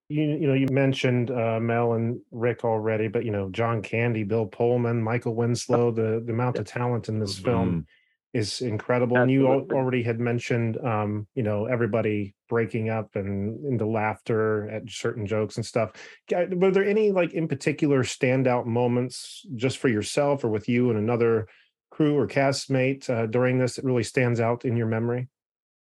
You, 0.09 0.23
you 0.23 0.47
know, 0.49 0.55
you 0.55 0.69
mentioned 0.71 1.31
uh, 1.31 1.61
Mel 1.61 1.95
and 1.95 2.21
Rick 2.31 2.65
already, 2.65 3.09
but 3.09 3.25
you 3.27 3.31
know, 3.33 3.51
John 3.51 3.83
Candy, 3.83 4.25
Bill 4.25 4.47
Pullman, 4.47 5.03
Michael 5.03 5.35
Winslow, 5.35 5.91
the, 5.93 6.23
the 6.25 6.33
amount 6.33 6.59
of 6.59 6.67
talent 6.67 7.09
in 7.11 7.19
this 7.21 7.39
film 7.39 7.87
is 8.35 8.61
incredible. 8.61 9.17
And 9.17 9.31
you 9.31 9.49
al- 9.49 9.67
already 9.73 10.03
had 10.03 10.21
mentioned, 10.21 10.79
um, 10.85 11.27
you 11.35 11.43
know, 11.43 11.67
everybody 11.67 12.35
breaking 12.49 12.91
up 12.91 13.17
and 13.17 13.65
into 13.65 13.87
laughter 13.87 14.69
at 14.71 14.89
certain 14.89 15.27
jokes 15.27 15.57
and 15.57 15.65
stuff. 15.65 15.93
Were 16.31 16.71
there 16.71 16.85
any 16.85 17.11
like 17.11 17.33
in 17.33 17.49
particular 17.49 18.03
standout 18.03 18.67
moments 18.67 19.47
just 19.57 19.79
for 19.79 19.89
yourself 19.89 20.45
or 20.45 20.49
with 20.49 20.69
you 20.69 20.91
and 20.91 20.99
another 20.99 21.49
crew 21.91 22.17
or 22.17 22.27
castmate 22.27 23.09
uh, 23.09 23.27
during 23.27 23.59
this 23.59 23.77
that 23.77 23.85
really 23.85 24.03
stands 24.03 24.41
out 24.41 24.65
in 24.65 24.77
your 24.77 24.87
memory? 24.87 25.29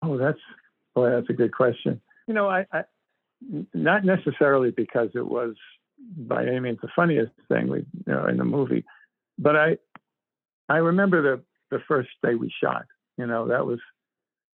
Oh, 0.03 0.17
that's 0.17 0.39
boy, 0.95 1.11
that's 1.11 1.31
a 1.31 1.35
good 1.35 1.53
question. 1.53 2.01
You 2.27 2.35
know, 2.35 2.49
I, 2.49 2.67
I 2.73 2.85
not 3.75 4.05
necessarily 4.05 4.71
because 4.71 5.09
it 5.15 5.27
was 5.27 5.55
by 6.17 6.47
any 6.47 6.61
means 6.61 6.79
the 6.81 6.89
funniest 6.95 7.33
thing 7.49 7.69
we, 7.69 7.79
you 7.79 8.13
know, 8.13 8.27
in 8.27 8.37
the 8.37 8.45
movie, 8.45 8.85
but 9.39 9.57
I 9.57 9.79
I 10.69 10.77
remember 10.77 11.21
the 11.23 11.43
the 11.71 11.81
first 11.87 12.11
day 12.23 12.35
we 12.35 12.53
shot. 12.63 12.85
You 13.17 13.27
know, 13.27 13.49
that 13.49 13.67
was 13.67 13.81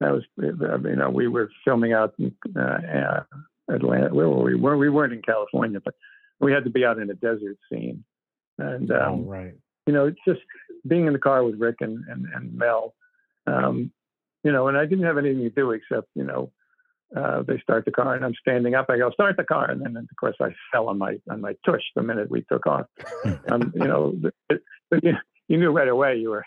that 0.00 0.12
was 0.12 0.24
you 0.36 0.96
know 0.96 1.10
we 1.10 1.28
were 1.28 1.50
filming 1.64 1.92
out 1.92 2.14
in 2.18 2.34
uh, 2.58 3.22
Atlanta. 3.68 4.14
Where 4.14 4.28
were 4.28 4.42
we? 4.42 4.54
Where 4.54 4.76
we 4.76 4.88
weren't 4.88 5.12
in 5.12 5.22
California, 5.22 5.80
but 5.84 5.94
we 6.40 6.52
had 6.52 6.64
to 6.64 6.70
be 6.70 6.84
out 6.84 6.98
in 6.98 7.10
a 7.10 7.14
desert 7.14 7.56
scene, 7.70 8.04
and 8.58 8.90
oh, 8.90 9.14
um, 9.14 9.26
right. 9.26 9.54
you 9.86 9.92
know, 9.92 10.06
it's 10.06 10.20
just 10.26 10.40
being 10.86 11.06
in 11.06 11.12
the 11.12 11.18
car 11.18 11.44
with 11.44 11.58
Rick 11.58 11.76
and 11.80 12.04
and, 12.08 12.26
and 12.34 12.54
Mel. 12.54 12.94
Um, 13.46 13.92
you 14.42 14.52
know, 14.52 14.68
and 14.68 14.76
I 14.76 14.86
didn't 14.86 15.04
have 15.04 15.18
anything 15.18 15.42
to 15.42 15.50
do 15.50 15.70
except 15.72 16.08
you 16.14 16.24
know 16.24 16.50
uh, 17.14 17.42
they 17.42 17.58
start 17.60 17.84
the 17.84 17.90
car 17.92 18.14
and 18.14 18.24
I'm 18.24 18.34
standing 18.40 18.74
up. 18.74 18.86
I 18.88 18.98
go, 18.98 19.10
start 19.10 19.36
the 19.36 19.44
car. 19.44 19.70
And 19.70 19.80
then, 19.80 19.96
of 19.96 20.16
course, 20.18 20.36
I 20.40 20.48
fell 20.72 20.88
on 20.88 20.98
my 20.98 21.18
on 21.30 21.40
my 21.40 21.54
tush 21.64 21.82
the 21.94 22.02
minute 22.02 22.30
we 22.30 22.42
took 22.42 22.66
off. 22.66 22.86
um, 23.48 23.72
you 23.74 23.86
know, 23.86 24.14
it, 24.50 24.62
but 24.90 25.04
you, 25.04 25.14
you, 25.48 25.58
knew 25.58 25.70
right 25.70 25.88
away 25.88 26.16
you 26.16 26.30
were, 26.30 26.44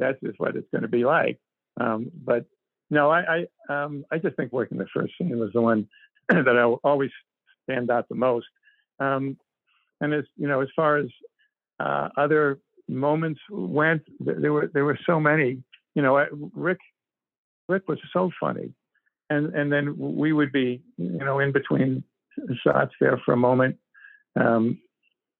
that's 0.00 0.20
just 0.20 0.38
what 0.38 0.56
it's 0.56 0.68
going 0.72 0.82
to 0.82 0.88
be 0.88 1.04
like. 1.04 1.38
Um, 1.80 2.10
but 2.24 2.46
no, 2.90 3.10
I 3.10 3.46
I, 3.68 3.84
um, 3.84 4.04
I 4.10 4.18
just 4.18 4.36
think 4.36 4.52
working 4.52 4.78
the 4.78 4.86
first 4.94 5.14
scene 5.18 5.38
was 5.38 5.50
the 5.52 5.60
one 5.60 5.88
that 6.28 6.48
I 6.48 6.62
always 6.62 7.10
stand 7.64 7.90
out 7.90 8.08
the 8.08 8.14
most. 8.16 8.46
Um, 8.98 9.36
and 10.00 10.12
as 10.14 10.24
you 10.36 10.48
know, 10.48 10.60
as 10.60 10.68
far 10.74 10.96
as 10.96 11.06
uh, 11.78 12.08
other 12.16 12.58
moments 12.88 13.40
went, 13.50 14.02
there 14.18 14.52
were 14.52 14.70
there 14.72 14.84
were 14.84 14.98
so 15.06 15.20
many. 15.20 15.62
You 15.94 16.02
know, 16.02 16.24
Rick 16.54 16.78
Rick 17.68 17.88
was 17.88 17.98
so 18.12 18.30
funny 18.40 18.74
and 19.30 19.54
and 19.54 19.72
then 19.72 19.94
we 19.96 20.32
would 20.32 20.52
be 20.52 20.82
you 20.98 21.24
know 21.24 21.38
in 21.38 21.52
between 21.52 22.04
shots 22.62 22.92
there 23.00 23.20
for 23.24 23.32
a 23.32 23.36
moment 23.36 23.76
um, 24.38 24.78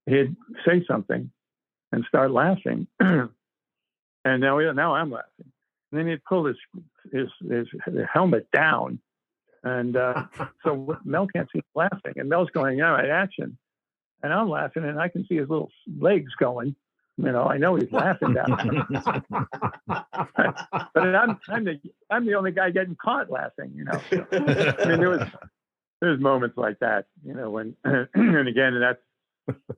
he'd 0.07 0.35
say 0.67 0.83
something 0.89 1.31
and 1.93 2.05
start 2.09 2.31
laughing 2.31 2.87
now 4.25 4.59
now 4.73 4.95
i'm 4.95 5.11
laughing 5.11 5.51
and 5.93 6.01
then 6.01 6.09
he'd 6.09 6.25
pull 6.25 6.45
his 6.45 6.57
his, 7.13 7.29
his 7.49 7.67
helmet 8.13 8.47
down 8.53 8.99
and 9.63 9.97
uh, 9.97 10.25
so 10.65 10.99
mel 11.05 11.27
can't 11.27 11.49
see 11.53 11.59
him 11.59 11.65
laughing 11.75 12.15
and 12.17 12.29
mel's 12.29 12.51
going 12.51 12.81
all 12.83 12.93
right 12.93 13.11
action 13.11 13.57
and 14.23 14.33
i'm 14.33 14.49
laughing 14.49 14.85
and 14.85 15.01
i 15.01 15.09
can 15.09 15.27
see 15.27 15.37
his 15.37 15.49
little 15.49 15.71
legs 15.99 16.33
going 16.39 16.75
you 17.23 17.33
know, 17.33 17.45
I 17.45 17.59
know 17.59 17.75
he's 17.75 17.93
laughing 17.93 18.33
down 18.33 18.87
but 19.87 20.07
I'm 20.97 21.39
I'm 21.49 21.65
the 21.65 21.79
I'm 22.09 22.25
the 22.25 22.35
only 22.35 22.53
guy 22.53 22.71
getting 22.71 22.97
caught 22.97 23.31
laughing. 23.31 23.73
You 23.75 23.85
know, 23.85 24.01
so, 24.11 24.27
I 24.33 24.87
mean, 24.87 25.01
there 25.01 25.11
was 25.11 25.29
there's 26.01 26.21
moments 26.21 26.57
like 26.57 26.79
that. 26.79 27.07
You 27.27 27.35
know, 27.35 27.51
when 27.51 27.77
and 27.85 28.49
again, 28.49 28.75
and 28.75 28.83
that's 28.83 29.03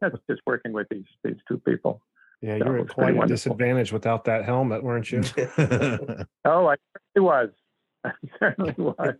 that's 0.00 0.16
just 0.30 0.42
working 0.46 0.72
with 0.72 0.86
these 0.88 1.06
these 1.24 1.38
two 1.48 1.58
people. 1.58 2.00
Yeah, 2.42 2.56
you 2.56 2.64
were 2.64 2.78
at 2.80 2.88
quite 2.88 3.16
a 3.16 3.26
disadvantage 3.26 3.92
without 3.92 4.24
that 4.24 4.44
helmet, 4.44 4.82
weren't 4.82 5.10
you? 5.12 5.22
oh, 6.44 6.66
I 6.66 6.74
certainly 7.14 7.16
was. 7.16 7.50
I 8.04 8.10
certainly 8.40 8.74
was. 8.76 9.14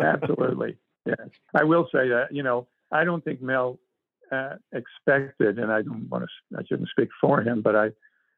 Absolutely. 0.00 0.78
Yes. 1.04 1.28
I 1.54 1.64
will 1.64 1.84
say 1.92 2.08
that, 2.08 2.28
you 2.30 2.42
know, 2.42 2.66
I 2.90 3.04
don't 3.04 3.22
think 3.22 3.42
Mel 3.42 3.78
uh, 4.32 4.54
expected, 4.72 5.58
and 5.58 5.70
I 5.70 5.82
don't 5.82 6.08
want 6.08 6.24
to, 6.24 6.58
I 6.58 6.62
shouldn't 6.64 6.88
speak 6.88 7.10
for 7.20 7.42
him, 7.42 7.60
but 7.60 7.76
I, 7.76 7.90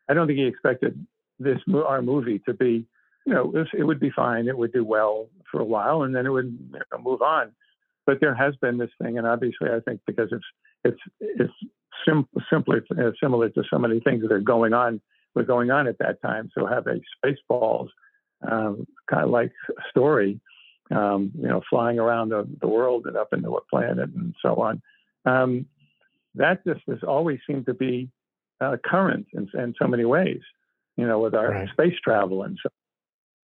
I 0.08 0.14
don't 0.14 0.26
think 0.26 0.38
he 0.38 0.46
expected 0.46 1.06
this 1.38 1.58
our 1.72 2.02
movie 2.02 2.40
to 2.40 2.54
be, 2.54 2.86
you 3.24 3.32
know, 3.32 3.52
it, 3.54 3.68
it 3.72 3.84
would 3.84 4.00
be 4.00 4.10
fine, 4.10 4.48
it 4.48 4.58
would 4.58 4.72
do 4.72 4.84
well 4.84 5.28
for 5.50 5.60
a 5.60 5.64
while, 5.64 6.02
and 6.02 6.14
then 6.14 6.26
it 6.26 6.30
would 6.30 6.58
you 6.72 6.80
know, 6.92 6.98
move 6.98 7.22
on. 7.22 7.52
But 8.04 8.20
there 8.20 8.34
has 8.34 8.56
been 8.56 8.78
this 8.78 8.90
thing, 9.00 9.18
and 9.18 9.26
obviously, 9.26 9.68
I 9.70 9.80
think 9.80 10.00
because 10.06 10.30
it's 10.32 10.44
it's 10.82 11.00
it's 11.20 11.52
sim- 12.06 12.28
simpler, 12.50 12.84
uh, 12.98 13.10
similar 13.22 13.48
to 13.50 13.62
so 13.70 13.78
many 13.78 14.00
things 14.00 14.22
that 14.22 14.32
are 14.32 14.40
going 14.40 14.72
on 14.72 15.00
were 15.34 15.44
going 15.44 15.70
on 15.70 15.86
at 15.86 15.98
that 15.98 16.20
time. 16.22 16.50
So 16.56 16.66
have 16.66 16.86
a 16.86 17.00
Spaceballs 17.24 17.88
um, 18.48 18.86
kind 19.10 19.24
of 19.24 19.30
like 19.30 19.52
story, 19.90 20.40
um, 20.90 21.32
you 21.34 21.48
know, 21.48 21.62
flying 21.68 21.98
around 21.98 22.30
the, 22.30 22.48
the 22.60 22.68
world 22.68 23.06
and 23.06 23.16
up 23.16 23.32
into 23.32 23.50
a 23.54 23.60
planet 23.70 24.10
and 24.14 24.34
so 24.42 24.56
on. 24.56 24.82
Um, 25.24 25.66
that 26.34 26.64
just 26.64 26.80
has 26.88 26.98
always 27.06 27.40
seemed 27.46 27.66
to 27.66 27.74
be 27.74 28.10
uh, 28.60 28.76
current 28.84 29.26
in, 29.32 29.48
in, 29.54 29.74
so 29.80 29.86
many 29.86 30.04
ways, 30.04 30.40
you 30.96 31.06
know, 31.06 31.20
with 31.20 31.34
our 31.34 31.50
right. 31.50 31.68
space 31.70 31.94
travel 32.02 32.42
and 32.42 32.58
so. 32.62 32.70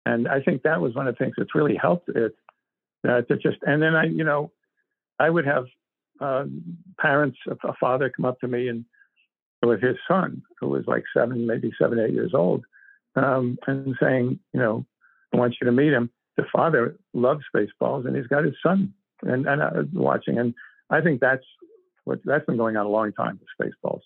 And 0.07 0.29
I 0.29 0.43
think 0.43 0.63
that 0.63 0.81
was 0.81 0.95
one 0.95 1.09
of 1.09 1.15
the 1.15 1.25
things 1.25 1.35
that's 1.37 1.55
really 1.55 1.77
helped 1.77 2.11
it 2.11 2.37
uh, 3.09 3.23
to 3.23 3.37
just. 3.37 3.57
And 3.63 3.83
then 3.83 3.95
I, 3.95 4.05
you 4.05 4.25
know, 4.25 4.53
I 5.19 5.31
would 5.31 5.47
have 5.47 5.65
uh, 6.21 6.45
parents, 6.99 7.39
a 7.49 7.73
father, 7.81 8.11
come 8.11 8.25
up 8.25 8.41
to 8.41 8.49
me 8.49 8.69
and 8.69 8.85
with 9.63 9.83
his 9.83 9.97
son, 10.07 10.43
who 10.61 10.69
was 10.69 10.85
like 10.87 11.05
seven, 11.17 11.47
maybe 11.47 11.73
seven, 11.81 11.99
eight 11.99 12.13
years 12.13 12.33
old, 12.35 12.65
um, 13.17 13.59
and 13.67 13.95
saying, 14.01 14.39
you 14.53 14.61
know, 14.61 14.85
I 15.33 15.37
want 15.37 15.57
you 15.61 15.65
to 15.67 15.73
meet 15.73 15.93
him. 15.93 16.11
The 16.37 16.45
father 16.53 16.97
loves 17.13 17.43
Spaceballs, 17.55 18.07
and 18.07 18.17
he's 18.17 18.27
got 18.27 18.45
his 18.45 18.55
son 18.63 18.93
and, 19.23 19.47
and 19.47 19.63
uh, 19.63 19.71
watching. 19.93 20.39
And 20.39 20.55
I 20.91 21.01
think 21.01 21.21
that's 21.21 21.45
what 22.05 22.21
that's 22.25 22.45
been 22.45 22.57
going 22.57 22.77
on 22.77 22.87
a 22.87 22.91
long 22.91 23.13
time 23.13 23.41
with 23.41 23.73
Spaceballs, 23.85 24.01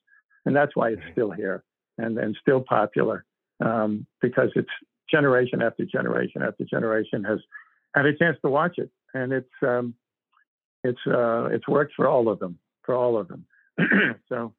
and 0.44 0.54
that's 0.54 0.76
why 0.76 0.90
it's 0.90 1.02
still 1.12 1.30
here 1.30 1.64
and 1.96 2.18
and 2.18 2.36
still 2.40 2.60
popular 2.60 3.24
um, 3.64 4.06
because 4.20 4.50
it's 4.54 4.68
generation 5.10 5.62
after 5.62 5.84
generation 5.84 6.42
after 6.42 6.64
generation 6.64 7.24
has 7.24 7.40
had 7.94 8.06
a 8.06 8.16
chance 8.16 8.36
to 8.42 8.50
watch 8.50 8.78
it, 8.78 8.90
and 9.14 9.32
it's 9.32 9.48
um, 9.62 9.94
it's 10.84 11.00
uh, 11.06 11.46
it's 11.46 11.66
worked 11.68 11.94
for 11.94 12.08
all 12.08 12.28
of 12.28 12.38
them 12.38 12.58
for 12.88 12.94
all 12.94 13.18
of 13.18 13.28
them. 13.28 13.44
so 14.28 14.54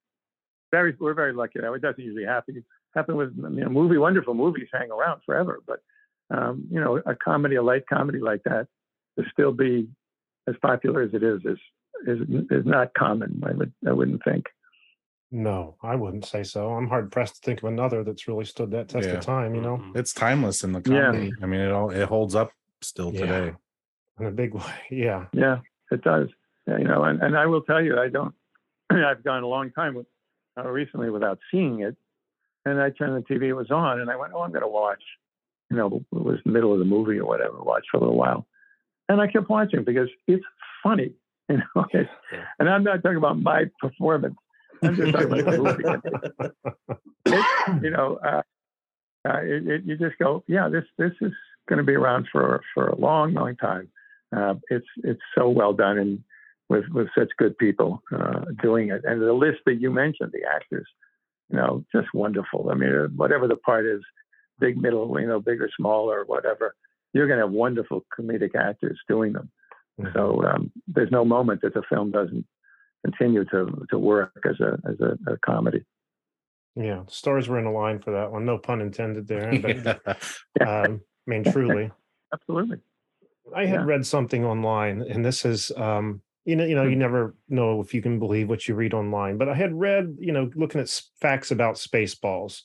very 0.72 0.96
we're 1.00 1.14
very 1.14 1.34
lucky 1.34 1.60
that 1.60 1.74
it 1.74 1.82
doesn't 1.82 2.04
usually 2.04 2.26
happen. 2.26 2.64
Happen 2.96 3.16
with 3.16 3.36
you 3.36 3.50
know, 3.50 3.70
movie 3.70 3.98
wonderful 3.98 4.34
movies 4.34 4.68
hang 4.72 4.92
around 4.92 5.22
forever, 5.26 5.60
but 5.66 5.80
um, 6.32 6.66
you 6.72 6.80
know 6.80 7.02
a 7.06 7.16
comedy 7.16 7.56
a 7.56 7.64
light 7.64 7.86
comedy 7.88 8.20
like 8.20 8.44
that 8.44 8.68
to 9.18 9.26
still 9.32 9.52
be 9.52 9.90
as 10.48 10.56
popular 10.62 11.02
as 11.02 11.14
it 11.14 11.24
is 11.24 11.42
is 11.44 11.58
is 12.08 12.20
is 12.52 12.66
not 12.66 12.94
common. 12.94 13.42
I 13.46 13.52
would 13.52 13.74
I 13.88 13.94
wouldn't 13.94 14.24
think. 14.24 14.46
No, 15.32 15.76
I 15.84 15.96
wouldn't 15.96 16.26
say 16.26 16.44
so. 16.44 16.72
I'm 16.72 16.88
hard 16.88 17.12
pressed 17.12 17.36
to 17.36 17.42
think 17.42 17.62
of 17.62 17.70
another 17.70 18.04
that's 18.04 18.28
really 18.28 18.46
stood 18.46 18.72
that 18.72 18.90
test 18.90 19.08
yeah. 19.08 19.16
of 19.16 19.26
time. 19.26 19.54
You 19.54 19.62
know, 19.62 19.78
mm-hmm. 19.78 19.98
it's 19.98 20.14
timeless 20.14 20.64
in 20.64 20.72
the 20.72 20.82
comedy. 20.82 21.28
Yeah. 21.28 21.44
I 21.44 21.46
mean, 21.46 21.62
it 21.62 21.72
all 21.72 21.92
it 21.92 22.08
holds 22.08 22.36
up 22.36 22.52
still 22.82 23.14
yeah. 23.14 23.20
today 23.20 23.56
in 24.20 24.26
a 24.26 24.32
big 24.32 24.54
way. 24.56 24.74
Yeah, 24.90 25.26
yeah, 25.34 25.60
it 25.92 26.04
does. 26.04 26.28
You 26.68 26.84
know, 26.84 27.04
and, 27.04 27.22
and 27.22 27.38
I 27.38 27.48
will 27.48 27.62
tell 27.62 27.82
you, 27.82 27.98
I 27.98 28.10
don't. 28.10 28.34
I've 28.92 29.24
gone 29.24 29.44
a 29.44 29.48
long 29.48 29.72
time 29.72 29.96
with, 29.96 30.06
uh, 30.58 30.68
recently 30.68 31.10
without 31.10 31.40
seeing 31.52 31.82
it, 31.82 31.96
and 32.66 32.80
I 32.80 32.92
turned 32.92 33.16
the 33.16 33.34
TV. 33.34 33.44
It 33.44 33.54
was 33.54 33.72
on, 33.72 34.00
and 34.00 34.10
I 34.10 34.16
went, 34.16 34.34
"Oh, 34.36 34.42
I'm 34.42 34.52
going 34.52 34.62
to 34.62 34.68
watch." 34.68 35.02
You 35.72 35.78
know, 35.78 36.06
it 36.12 36.24
was 36.24 36.40
the 36.46 36.52
middle 36.52 36.74
of 36.74 36.80
the 36.80 36.86
movie 36.86 37.20
or 37.20 37.26
whatever. 37.26 37.62
Watch 37.64 37.86
for 37.92 37.98
a 37.98 38.00
little 38.02 38.18
while, 38.18 38.46
and 39.08 39.20
I 39.20 39.28
kept 39.28 39.50
watching 39.50 39.84
because 39.84 40.10
it's 40.28 40.46
funny. 40.84 41.14
You 41.50 41.58
know, 41.76 41.86
and 42.60 42.70
I'm 42.70 42.84
not 42.84 43.02
talking 43.02 43.18
about 43.18 43.40
my 43.40 43.64
performance. 43.80 44.36
I'm 44.84 44.96
just 44.96 45.12
talking 45.14 45.40
about 45.40 45.46
the 45.46 45.58
movie. 45.58 46.54
It, 47.26 47.84
you 47.84 47.90
know, 47.90 48.20
uh, 48.24 48.42
uh, 49.28 49.40
it, 49.42 49.68
it, 49.68 49.84
you 49.84 49.98
just 49.98 50.18
go, 50.20 50.44
yeah, 50.48 50.70
this 50.70 50.84
this 50.98 51.12
is 51.22 51.32
going 51.68 51.78
to 51.78 51.84
be 51.84 51.94
around 51.94 52.28
for 52.32 52.62
for 52.74 52.88
a 52.88 52.96
long, 52.96 53.34
long 53.34 53.56
time. 53.56 53.90
Uh, 54.36 54.56
it's 54.70 54.88
it's 55.04 55.22
so 55.36 55.50
well 55.50 55.74
done 55.74 55.98
and 55.98 56.24
with 56.70 56.86
with 56.90 57.08
such 57.18 57.30
good 57.38 57.58
people 57.58 58.02
uh, 58.16 58.46
doing 58.62 58.90
it, 58.90 59.02
and 59.04 59.22
the 59.22 59.34
list 59.34 59.60
that 59.66 59.82
you 59.82 59.92
mentioned, 59.92 60.32
the 60.32 60.48
actors, 60.48 60.88
you 61.50 61.58
know, 61.58 61.84
just 61.92 62.14
wonderful. 62.14 62.70
I 62.72 62.76
mean, 62.76 63.12
whatever 63.16 63.48
the 63.48 63.56
part 63.56 63.86
is, 63.86 64.02
big, 64.60 64.78
middle, 64.78 65.20
you 65.20 65.28
know, 65.28 65.40
big 65.40 65.62
or 65.62 65.70
small 65.76 66.12
or 66.12 66.26
whatever, 66.26 66.76
you're 67.14 67.28
going 67.28 67.40
to 67.40 67.46
have 67.46 67.52
wonderful 67.52 68.06
comedic 68.18 68.56
actors 68.56 69.00
doing 69.08 69.34
them. 69.34 69.50
Mm-hmm. 70.00 70.12
So 70.14 70.44
um, 70.46 70.72
there's 70.88 71.12
no 71.12 71.26
moment 71.26 71.62
that 71.64 71.74
the 71.74 71.82
film 71.90 72.12
doesn't 72.12 72.46
continue 73.04 73.46
to 73.46 73.86
to 73.90 73.98
work 73.98 74.46
as 74.48 74.60
a 74.60 74.78
as 74.88 75.00
a, 75.00 75.34
a 75.34 75.38
comedy. 75.38 75.84
Yeah, 76.76 77.04
stars 77.08 77.48
were 77.48 77.60
in 77.60 77.66
a 77.66 77.74
line 77.74 78.00
for 78.00 78.12
that 78.12 78.32
one. 78.32 78.46
No 78.46 78.58
pun 78.58 78.80
intended 78.80 79.28
there. 79.28 79.60
But, 79.60 80.02
um, 80.62 81.02
I 81.28 81.30
mean, 81.30 81.44
truly, 81.44 81.92
absolutely. 82.34 82.78
I 83.56 83.66
had 83.66 83.82
yeah. 83.82 83.86
read 83.86 84.06
something 84.06 84.46
online, 84.46 85.02
and 85.02 85.24
this 85.24 85.46
is, 85.46 85.72
um, 85.78 86.22
you 86.46 86.56
know, 86.56 86.66
you 86.66 86.76
know, 86.76 86.84
you 86.84 86.94
hmm. 86.94 87.00
never 87.00 87.36
know 87.48 87.82
if 87.82 87.94
you 87.94 88.02
can 88.02 88.20
believe 88.20 88.50
what 88.50 88.68
you 88.68 88.76
read 88.76 88.94
online. 88.94 89.38
But 89.38 89.50
I 89.50 89.56
had 89.56 89.74
read, 89.74 90.16
you 90.20 90.32
know, 90.32 90.50
looking 90.56 90.82
at 90.82 91.02
facts 91.20 91.52
about 91.52 91.76
Spaceballs, 91.76 92.62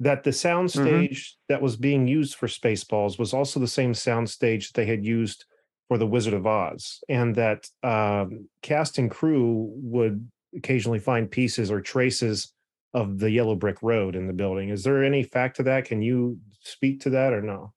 that 0.00 0.24
the 0.24 0.30
soundstage 0.30 1.10
mm-hmm. 1.10 1.42
that 1.48 1.62
was 1.62 1.76
being 1.76 2.08
used 2.08 2.34
for 2.34 2.46
Spaceballs 2.46 3.18
was 3.18 3.32
also 3.32 3.60
the 3.60 3.68
same 3.68 3.92
soundstage 3.92 4.72
they 4.72 4.86
had 4.86 5.04
used 5.04 5.44
for 5.88 5.98
the 5.98 6.06
Wizard 6.06 6.34
of 6.34 6.46
Oz, 6.46 7.00
and 7.08 7.34
that 7.36 7.68
um, 7.82 8.48
cast 8.62 8.98
and 8.98 9.10
crew 9.10 9.70
would 9.76 10.28
occasionally 10.56 10.98
find 10.98 11.30
pieces 11.30 11.70
or 11.70 11.80
traces 11.80 12.52
of 12.94 13.18
the 13.18 13.30
yellow 13.30 13.54
brick 13.54 13.82
road 13.82 14.16
in 14.16 14.26
the 14.26 14.32
building. 14.32 14.68
Is 14.68 14.84
there 14.84 15.04
any 15.04 15.22
fact 15.22 15.56
to 15.56 15.62
that? 15.64 15.86
Can 15.86 16.02
you 16.02 16.38
speak 16.60 17.00
to 17.00 17.10
that 17.10 17.32
or 17.32 17.40
no? 17.40 17.72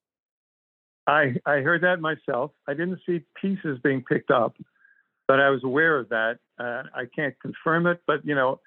I 1.08 1.36
I 1.46 1.58
heard 1.62 1.82
that 1.84 2.00
myself. 2.02 2.52
I 2.68 2.74
didn't 2.74 3.00
see 3.06 3.22
pieces 3.42 3.80
being 3.84 4.04
picked 4.04 4.32
up, 4.32 4.56
but 5.28 5.40
I 5.40 5.50
was 5.50 5.64
aware 5.64 6.00
of 6.00 6.10
that. 6.10 6.40
Uh, 6.60 6.84
I 6.94 7.06
can't 7.16 7.36
confirm 7.42 7.88
it, 7.88 8.02
but 8.08 8.26
you 8.26 8.36
know, 8.36 8.60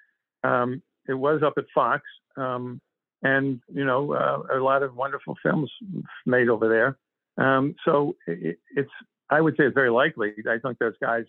um, 0.45 0.83
it 1.09 1.15
was 1.15 1.43
up 1.43 1.55
at 1.59 1.65
Fox, 1.75 2.03
um, 2.37 2.81
and 3.23 3.61
you 3.73 3.85
know, 3.85 4.13
uh, 4.13 4.57
a 4.57 4.61
lot 4.61 4.83
of 4.83 4.95
wonderful 4.95 5.37
films 5.43 5.71
made 6.27 6.49
over 6.49 6.69
there 6.69 6.99
Um, 7.39 7.75
so 7.85 8.17
it, 8.27 8.59
it's 8.77 8.91
I 9.31 9.41
would 9.41 9.55
say 9.57 9.65
it's 9.65 9.75
very 9.75 9.91
likely. 9.91 10.35
I 10.49 10.59
think 10.59 10.79
those 10.79 10.95
guys 11.01 11.25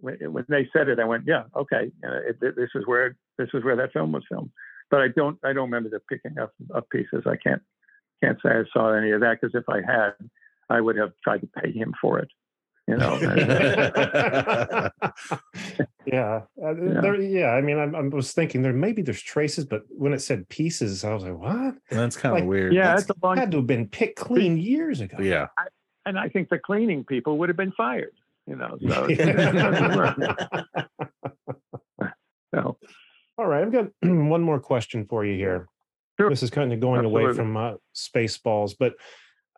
when, 0.00 0.16
when 0.32 0.44
they 0.48 0.68
said 0.72 0.88
it, 0.88 0.98
I 0.98 1.04
went, 1.04 1.24
yeah, 1.26 1.44
okay, 1.56 1.90
uh, 2.04 2.20
it, 2.28 2.40
this 2.40 2.70
is 2.74 2.86
where 2.86 3.16
this 3.38 3.48
is 3.54 3.64
where 3.64 3.76
that 3.76 3.92
film 3.92 4.12
was 4.12 4.24
filmed. 4.28 4.50
But 4.90 5.00
I 5.00 5.08
don't 5.08 5.38
I 5.44 5.52
don't 5.52 5.70
remember 5.70 5.88
the 5.88 6.00
picking 6.00 6.38
up 6.38 6.52
of 6.70 6.88
pieces. 6.90 7.24
I 7.26 7.36
can't 7.36 7.62
can't 8.22 8.38
say 8.42 8.50
I 8.50 8.62
saw 8.72 8.92
any 8.92 9.10
of 9.12 9.20
that 9.20 9.38
because 9.40 9.54
if 9.54 9.68
I 9.68 9.80
had, 9.80 10.12
I 10.68 10.80
would 10.80 10.96
have 10.96 11.12
tried 11.22 11.40
to 11.42 11.46
pay 11.46 11.72
him 11.72 11.94
for 12.00 12.18
it. 12.18 12.28
You 12.88 12.96
know. 12.96 13.16
yeah, 16.06 16.42
uh, 16.62 16.74
Yeah. 16.74 17.00
There, 17.00 17.20
yeah. 17.20 17.50
I 17.50 17.60
mean, 17.60 17.78
I, 17.78 17.98
I 17.98 18.02
was 18.02 18.32
thinking 18.32 18.62
there 18.62 18.72
maybe 18.72 19.02
there's 19.02 19.20
traces, 19.22 19.64
but 19.64 19.82
when 19.88 20.12
it 20.12 20.20
said 20.20 20.48
pieces, 20.48 21.02
I 21.04 21.12
was 21.12 21.24
like, 21.24 21.36
what? 21.36 21.74
That's 21.90 22.16
kind 22.16 22.34
of 22.36 22.40
Like, 22.42 22.48
weird. 22.48 22.72
yeah, 22.72 22.94
That's 22.94 23.02
it's 23.02 23.10
a 23.10 23.14
long. 23.26 23.36
Had 23.36 23.50
to 23.52 23.56
have 23.58 23.66
been 23.66 23.88
picked 23.88 24.16
clean 24.18 24.56
years 24.56 25.00
ago. 25.00 25.18
yeah. 25.20 25.48
And 26.04 26.16
I 26.18 26.28
think 26.28 26.48
the 26.48 26.58
cleaning 26.58 27.02
people 27.04 27.38
would 27.38 27.48
have 27.48 27.56
been 27.56 27.72
fired. 27.72 28.12
You 28.46 28.54
know. 28.54 28.78
So 28.80 29.04
it 29.10 29.16
doesn't. 29.16 30.22
So 32.54 32.78
All 33.38 33.46
right, 33.46 33.62
I've 33.62 33.72
got 33.72 33.86
one 34.02 34.42
more 34.42 34.60
question 34.60 35.06
for 35.06 35.24
you 35.24 35.34
here. 35.34 35.68
Sure. 36.18 36.30
This 36.30 36.42
is 36.42 36.50
kind 36.50 36.72
of 36.72 36.80
going 36.80 37.04
away 37.04 37.24
Absolutely. 37.26 37.52
from 37.52 37.56
uh, 37.56 37.72
Spaceballs, 37.94 38.74
but 38.78 38.94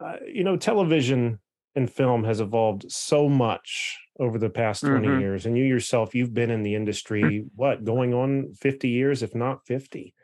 uh, 0.01 0.17
you 0.27 0.45
know, 0.45 0.57
television 0.57 1.41
and 1.75 1.91
film 1.91 2.25
has 2.25 2.41
evolved 2.41 2.91
so 2.91 3.29
much 3.29 3.99
over 4.19 4.39
the 4.39 4.51
past 4.51 4.85
20 4.85 5.09
Mhm. 5.09 5.21
years, 5.21 5.47
and 5.47 5.57
you 5.57 5.65
yourself, 5.65 6.15
you've 6.15 6.35
been 6.35 6.51
in 6.51 6.63
the 6.63 6.75
industry, 6.75 7.45
what, 7.55 7.85
going 7.85 8.15
on 8.15 8.55
50 8.55 8.89
years, 8.89 9.23
if 9.23 9.35
not 9.35 9.67
50, 9.67 10.15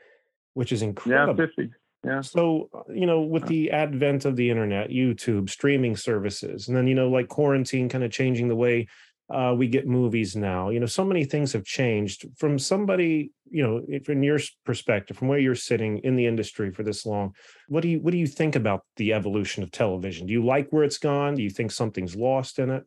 which 0.55 0.73
is 0.73 0.83
incredible. 0.83 1.41
yeah, 1.41 1.47
fifty. 1.47 1.71
Yeah. 2.05 2.21
So, 2.21 2.69
uh, 2.75 2.93
you 2.93 3.07
know, 3.07 3.23
with 3.23 3.47
the 3.47 3.71
advent 3.71 4.25
of 4.25 4.37
the 4.37 4.51
internet, 4.51 4.91
YouTube, 4.91 5.49
streaming 5.49 5.97
services, 5.97 6.69
and 6.69 6.77
then, 6.77 6.87
you 6.87 6.95
know, 6.95 7.09
like 7.09 7.29
quarantine 7.29 7.89
kind 7.89 8.05
of 8.05 8.11
changing 8.11 8.49
the 8.49 8.57
way 8.57 8.89
uh, 9.31 9.55
we 9.57 9.67
get 9.67 9.87
movies 9.87 10.37
now, 10.37 10.69
you 10.69 10.79
know, 10.79 10.87
so 10.87 11.05
many 11.05 11.25
things 11.25 11.53
have 11.53 11.65
changed 11.65 12.27
from 12.37 12.59
somebody, 12.59 13.33
you 13.51 13.63
know, 13.63 13.83
from 14.05 14.23
your 14.23 14.39
perspective, 14.65 15.17
from 15.17 15.29
where 15.29 15.39
you're 15.39 15.55
sitting 15.55 15.99
in 15.99 16.15
the 16.15 16.27
industry 16.27 16.71
for 16.71 16.83
this 16.83 17.07
long. 17.07 17.35
What 17.69 17.81
do 17.81 17.89
you, 17.89 18.01
what 18.01 18.11
do 18.11 18.19
you 18.19 18.27
think 18.27 18.55
about 18.55 18.85
the 18.97 19.15
evolution 19.15 19.63
of 19.63 19.71
television? 19.71 20.27
Do 20.27 20.33
you 20.35 20.45
like 20.45 20.69
where 20.71 20.85
it's 20.85 20.99
gone? 20.99 21.37
Do 21.37 21.43
you 21.43 21.51
think 21.51 21.71
something's 21.71 22.15
lost 22.15 22.59
in 22.59 22.69
it? 22.71 22.85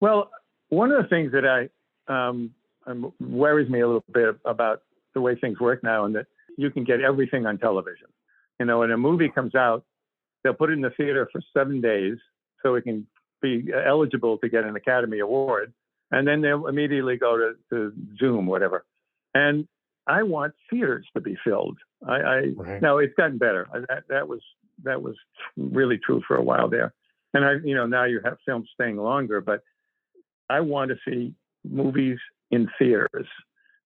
Well, 0.00 0.30
one 0.70 0.90
of 0.92 1.02
the 1.02 1.08
things 1.08 1.32
that 1.32 1.44
I 1.46 1.68
um, 2.08 2.52
um, 2.86 3.12
worries 3.20 3.68
me 3.68 3.80
a 3.80 3.86
little 3.86 4.04
bit 4.12 4.36
about 4.44 4.82
the 5.14 5.20
way 5.20 5.36
things 5.36 5.60
work 5.60 5.82
now, 5.82 6.06
and 6.06 6.14
that 6.14 6.26
you 6.56 6.70
can 6.70 6.84
get 6.84 7.00
everything 7.00 7.44
on 7.44 7.58
television. 7.58 8.06
You 8.58 8.66
know, 8.66 8.78
when 8.78 8.90
a 8.90 8.96
movie 8.96 9.28
comes 9.28 9.54
out, 9.54 9.84
they'll 10.42 10.54
put 10.54 10.70
it 10.70 10.74
in 10.74 10.80
the 10.80 10.90
theater 10.90 11.28
for 11.30 11.42
seven 11.52 11.80
days 11.80 12.16
so 12.62 12.76
it 12.76 12.82
can 12.82 13.06
be 13.40 13.68
eligible 13.72 14.38
to 14.38 14.48
get 14.48 14.64
an 14.64 14.76
Academy 14.76 15.18
Award, 15.20 15.72
and 16.10 16.26
then 16.26 16.40
they'll 16.40 16.66
immediately 16.66 17.16
go 17.16 17.36
to, 17.36 17.54
to 17.70 17.92
Zoom, 18.18 18.46
whatever. 18.46 18.84
And 19.34 19.66
I 20.06 20.22
want 20.24 20.54
theaters 20.70 21.06
to 21.14 21.20
be 21.20 21.36
filled. 21.44 21.78
I, 22.06 22.14
I 22.14 22.36
Right. 22.56 22.82
now 22.82 22.98
it's 22.98 23.14
gotten 23.14 23.38
better. 23.38 23.68
I- 23.72 23.80
That 23.88 24.04
that 24.08 24.28
was 24.28 24.40
that 24.82 25.02
was 25.02 25.14
really 25.56 25.98
true 25.98 26.22
for 26.26 26.36
a 26.36 26.42
while 26.42 26.68
there, 26.68 26.92
and 27.34 27.44
I 27.44 27.52
you 27.64 27.74
know 27.74 27.86
now 27.86 28.04
you 28.04 28.20
have 28.24 28.38
films 28.46 28.68
staying 28.74 28.96
longer, 28.96 29.40
but 29.40 29.62
I 30.48 30.60
want 30.60 30.90
to 30.90 30.96
see 31.08 31.34
movies 31.64 32.18
in 32.50 32.68
theaters, 32.78 33.28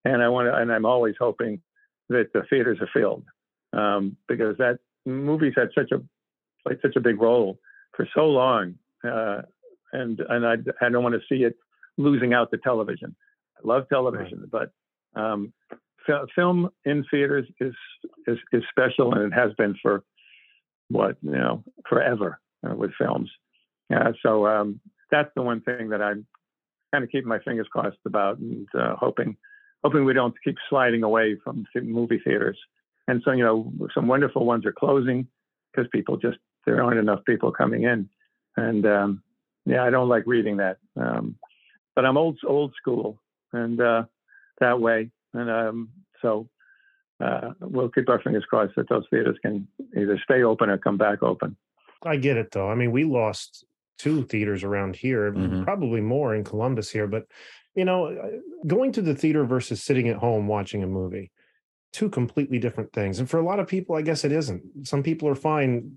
and 0.05 0.23
I 0.23 0.29
want 0.29 0.47
to, 0.49 0.55
and 0.55 0.73
I'm 0.73 0.87
always 0.87 1.17
hoping 1.19 1.61
that 2.09 2.33
the 2.33 2.43
theaters 2.49 2.79
are 2.81 2.89
filled 2.93 3.25
um, 3.73 4.17
because 4.29 4.57
that 4.59 4.79
movies 5.05 5.55
had 5.57 5.71
such 5.75 5.91
a 5.93 6.01
played 6.63 6.79
such 6.81 6.97
a 6.97 7.01
big 7.01 7.21
role 7.21 7.59
for 7.97 8.09
so 8.15 8.27
long, 8.27 8.75
uh, 9.05 9.43
and 9.93 10.21
and 10.29 10.47
I 10.47 10.55
I 10.85 10.89
don't 10.89 11.03
want 11.03 11.15
to 11.15 11.21
see 11.29 11.45
it 11.45 11.57
losing 11.97 12.35
out 12.35 12.51
to 12.51 12.59
television. 12.59 13.15
I 13.59 13.67
love 13.67 13.89
television, 13.89 14.49
but 14.51 14.71
um, 15.15 15.53
fi- 16.07 16.25
film 16.35 16.71
in 16.85 17.05
theaters 17.11 17.47
is, 17.61 17.75
is 18.27 18.39
is 18.53 18.63
special, 18.71 19.15
and 19.15 19.33
it 19.33 19.37
has 19.37 19.53
been 19.57 19.75
for 19.81 20.05
what 20.89 21.17
you 21.23 21.33
know 21.33 21.65
forever 21.89 22.41
uh, 22.69 22.75
with 22.75 22.93
films. 22.99 23.31
Yeah, 23.91 24.13
so 24.23 24.47
um, 24.47 24.81
that's 25.11 25.31
the 25.37 25.43
one 25.43 25.61
thing 25.61 25.91
that 25.91 26.03
I'm 26.03 26.27
kind 26.93 27.05
of 27.05 27.11
keeping 27.11 27.29
my 27.29 27.39
fingers 27.41 27.69
crossed 27.71 27.97
about, 28.07 28.39
and 28.39 28.67
uh, 28.79 28.97
hoping 28.97 29.37
hoping 29.83 30.05
we 30.05 30.15
don't 30.15 30.35
keep 30.43 30.57
sliding 30.69 31.03
away 31.03 31.37
from 31.43 31.65
the 31.75 31.83
movie 31.83 32.21
theaters. 32.25 32.59
And 33.07 33.23
so 33.25 33.33
you 33.33 33.45
know, 33.45 33.73
some 33.95 34.09
wonderful 34.09 34.47
ones 34.47 34.65
are 34.67 34.73
closing 34.73 35.29
because 35.73 35.89
people 35.93 36.17
just 36.17 36.39
there 36.67 36.83
aren't 36.83 36.99
enough 36.99 37.21
people 37.27 37.53
coming 37.53 37.83
in, 37.83 38.09
and 38.57 38.87
um, 38.87 39.23
yeah, 39.67 39.85
I 39.85 39.91
don't 39.91 40.09
like 40.09 40.25
reading 40.27 40.59
that. 40.59 40.79
Um, 40.97 41.37
but 41.95 42.05
I'm 42.05 42.17
old 42.17 42.39
old 42.47 42.75
school, 42.77 43.21
and 43.53 43.81
uh, 43.81 44.05
that 44.61 44.81
way, 44.81 45.11
and 45.33 45.51
um, 45.51 45.89
so 46.23 46.49
uh, 47.21 47.53
we'll 47.61 47.89
keep 47.91 48.09
our 48.09 48.21
fingers 48.21 48.45
crossed 48.45 48.75
that 48.77 48.89
those 48.89 49.05
theaters 49.11 49.39
can 49.43 49.69
either 49.97 50.19
stay 50.25 50.43
open 50.43 50.69
or 50.71 50.79
come 50.79 50.97
back 50.99 51.23
open. 51.23 51.57
I 52.03 52.17
get 52.17 52.37
it 52.37 52.51
though. 52.51 52.69
I 52.69 52.75
mean, 52.75 52.91
we 52.93 53.05
lost 53.05 53.65
two 53.97 54.25
theaters 54.25 54.65
around 54.65 54.97
here, 54.97 55.33
Mhm. 55.33 55.65
probably 55.65 56.01
more 56.01 56.35
in 56.35 56.43
Columbus 56.45 56.91
here, 56.91 57.07
but 57.07 57.27
you 57.77 57.85
know, 57.85 58.07
uh, 58.07 58.31
going 58.67 58.93
to 58.93 59.03
the 59.03 59.15
theater 59.15 59.45
versus 59.45 59.83
sitting 59.83 60.09
at 60.09 60.17
home 60.17 60.47
watching 60.49 60.83
a 60.83 60.87
movie, 60.87 61.31
two 61.93 62.09
completely 62.09 62.59
different 62.59 62.93
things. 62.93 63.19
And 63.19 63.29
for 63.31 63.39
a 63.39 63.43
lot 63.45 63.59
of 63.61 63.67
people, 63.69 63.95
I 63.97 64.03
guess 64.03 64.25
it 64.25 64.33
isn't. 64.33 64.87
Some 64.87 65.03
people 65.03 65.29
are 65.29 65.35
fine 65.35 65.93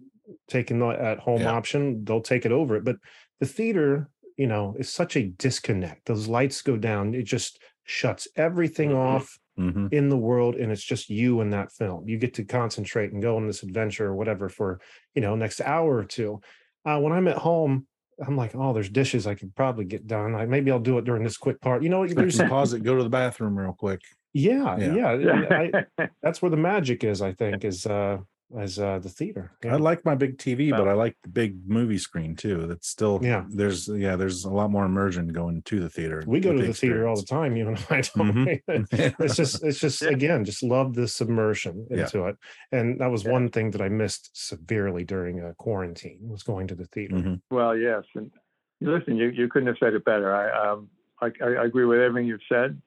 taking 0.48 0.80
the 0.80 0.88
at 0.88 1.20
home 1.20 1.42
Yeah. 1.42 1.52
option, 1.52 2.04
they'll 2.04 2.22
take 2.22 2.46
it 2.46 2.52
over 2.52 2.76
it. 2.76 2.84
But 2.84 2.98
the 3.40 3.46
theater, 3.46 4.10
you 4.38 4.48
know, 4.48 4.76
is 4.78 4.92
such 4.92 5.16
a 5.16 5.24
disconnect. 5.28 6.06
Those 6.06 6.28
lights 6.28 6.62
go 6.62 6.78
down, 6.78 7.14
it 7.14 7.24
just 7.24 7.62
shuts 7.84 8.28
everything 8.36 8.90
Mhm. 8.92 8.96
off 8.98 9.40
hmm 9.58 9.88
in 9.90 10.10
the 10.10 10.18
world 10.18 10.56
and 10.56 10.70
it's 10.72 10.84
just 10.84 11.10
you 11.10 11.40
and 11.40 11.54
that 11.54 11.72
film 11.72 12.08
you 12.10 12.18
get 12.18 12.34
to 12.34 12.44
concentrate 12.44 13.14
and 13.14 13.22
go 13.22 13.38
on 13.38 13.48
this 13.48 13.64
adventure 13.64 14.08
or 14.08 14.16
whatever 14.16 14.50
for 14.50 14.82
you 15.16 15.22
know 15.22 15.34
next 15.36 15.62
hour 15.62 15.96
or 15.96 16.04
two 16.04 16.42
uh, 16.84 17.00
when 17.00 17.14
i'm 17.14 17.28
at 17.30 17.38
home 17.38 17.88
i'm 18.26 18.36
like 18.36 18.54
oh 18.54 18.74
there's 18.74 18.90
dishes 18.90 19.26
i 19.26 19.34
could 19.34 19.56
probably 19.56 19.86
get 19.86 20.06
done 20.06 20.34
Like 20.34 20.50
maybe 20.50 20.72
i'll 20.72 20.80
do 20.80 20.98
it 20.98 21.06
during 21.06 21.24
this 21.24 21.38
quick 21.38 21.62
part 21.62 21.84
you 21.84 21.90
know 21.90 22.06
there's 22.06 22.38
Pause 22.50 22.74
it. 22.74 22.84
Go 22.84 22.98
to 22.98 23.04
the 23.04 23.10
bathroom 23.10 23.58
real 23.58 23.72
quick. 23.72 24.02
yeah 24.34 24.78
Yeah. 24.78 25.16
yeah, 25.16 25.72
I, 25.98 26.06
that's 26.22 26.42
where 26.42 26.52
the 26.52 26.58
magic 26.58 27.06
is 27.06 27.22
i 27.22 27.32
think 27.32 27.64
is 27.64 27.86
uh 27.86 28.18
as 28.58 28.80
uh 28.80 28.98
the 29.00 29.10
theater 29.10 29.52
I 29.70 29.76
like 29.76 30.06
my 30.06 30.16
big 30.16 30.38
TV, 30.38 30.70
but 30.72 30.88
I 30.88 30.94
like 30.94 31.18
the 31.22 31.28
big 31.30 31.68
movie 31.68 31.98
screen 31.98 32.36
too. 32.36 32.66
That's 32.68 32.88
still 32.88 33.20
Yeah. 33.22 33.44
There's 33.50 33.90
yeah. 33.90 34.16
There's 34.16 34.46
a 34.46 34.50
lot 34.50 34.72
more 34.72 34.86
immersion 34.86 35.28
going 35.28 35.64
to 35.64 35.80
the 35.82 35.90
theater. 35.90 36.24
we 36.26 36.40
go 36.40 36.54
to 36.54 36.66
the 36.66 36.74
theater 36.74 37.08
all 37.08 37.18
the 37.18 37.26
time 37.26 37.58
you 37.58 37.68
and 37.68 37.78
i 37.90 38.02
don't 38.02 38.34
Mhm. 38.34 39.16
it's 39.20 39.36
just 39.36 39.64
it's 39.64 39.80
just 39.80 40.02
Yeah. 40.08 40.10
again 40.12 40.46
just 40.46 40.64
love 40.64 40.94
the 40.94 41.08
submersion 41.08 41.88
Yeah. 41.90 42.04
into 42.04 42.26
it 42.28 42.38
and 42.72 43.00
that 43.02 43.12
was 43.12 43.26
Yeah. 43.26 43.32
one 43.34 43.50
thing 43.50 43.72
that 43.72 43.82
i 43.82 43.90
missed 43.90 44.30
severely 44.34 45.04
during 45.04 45.42
a 45.42 45.54
quarantine 45.56 46.20
was 46.22 46.44
going 46.44 46.68
to 46.68 46.76
the 46.76 46.86
theater 46.86 47.16
Mhm. 47.16 47.42
Well, 47.52 47.76
yes, 47.78 48.04
and 48.16 48.32
listen, 48.80 49.18
you, 49.18 49.30
you 49.30 49.48
couldn't 49.50 49.68
have 49.68 49.78
said 49.80 49.94
it 49.94 50.06
better. 50.06 50.34
I 50.34 50.46
um 50.72 50.90
I, 51.22 51.32
I 51.44 51.48
I 51.62 51.66
agree 51.66 51.86
with 51.86 52.00
everything 52.00 52.28
you've 52.28 52.48
said, 52.48 52.80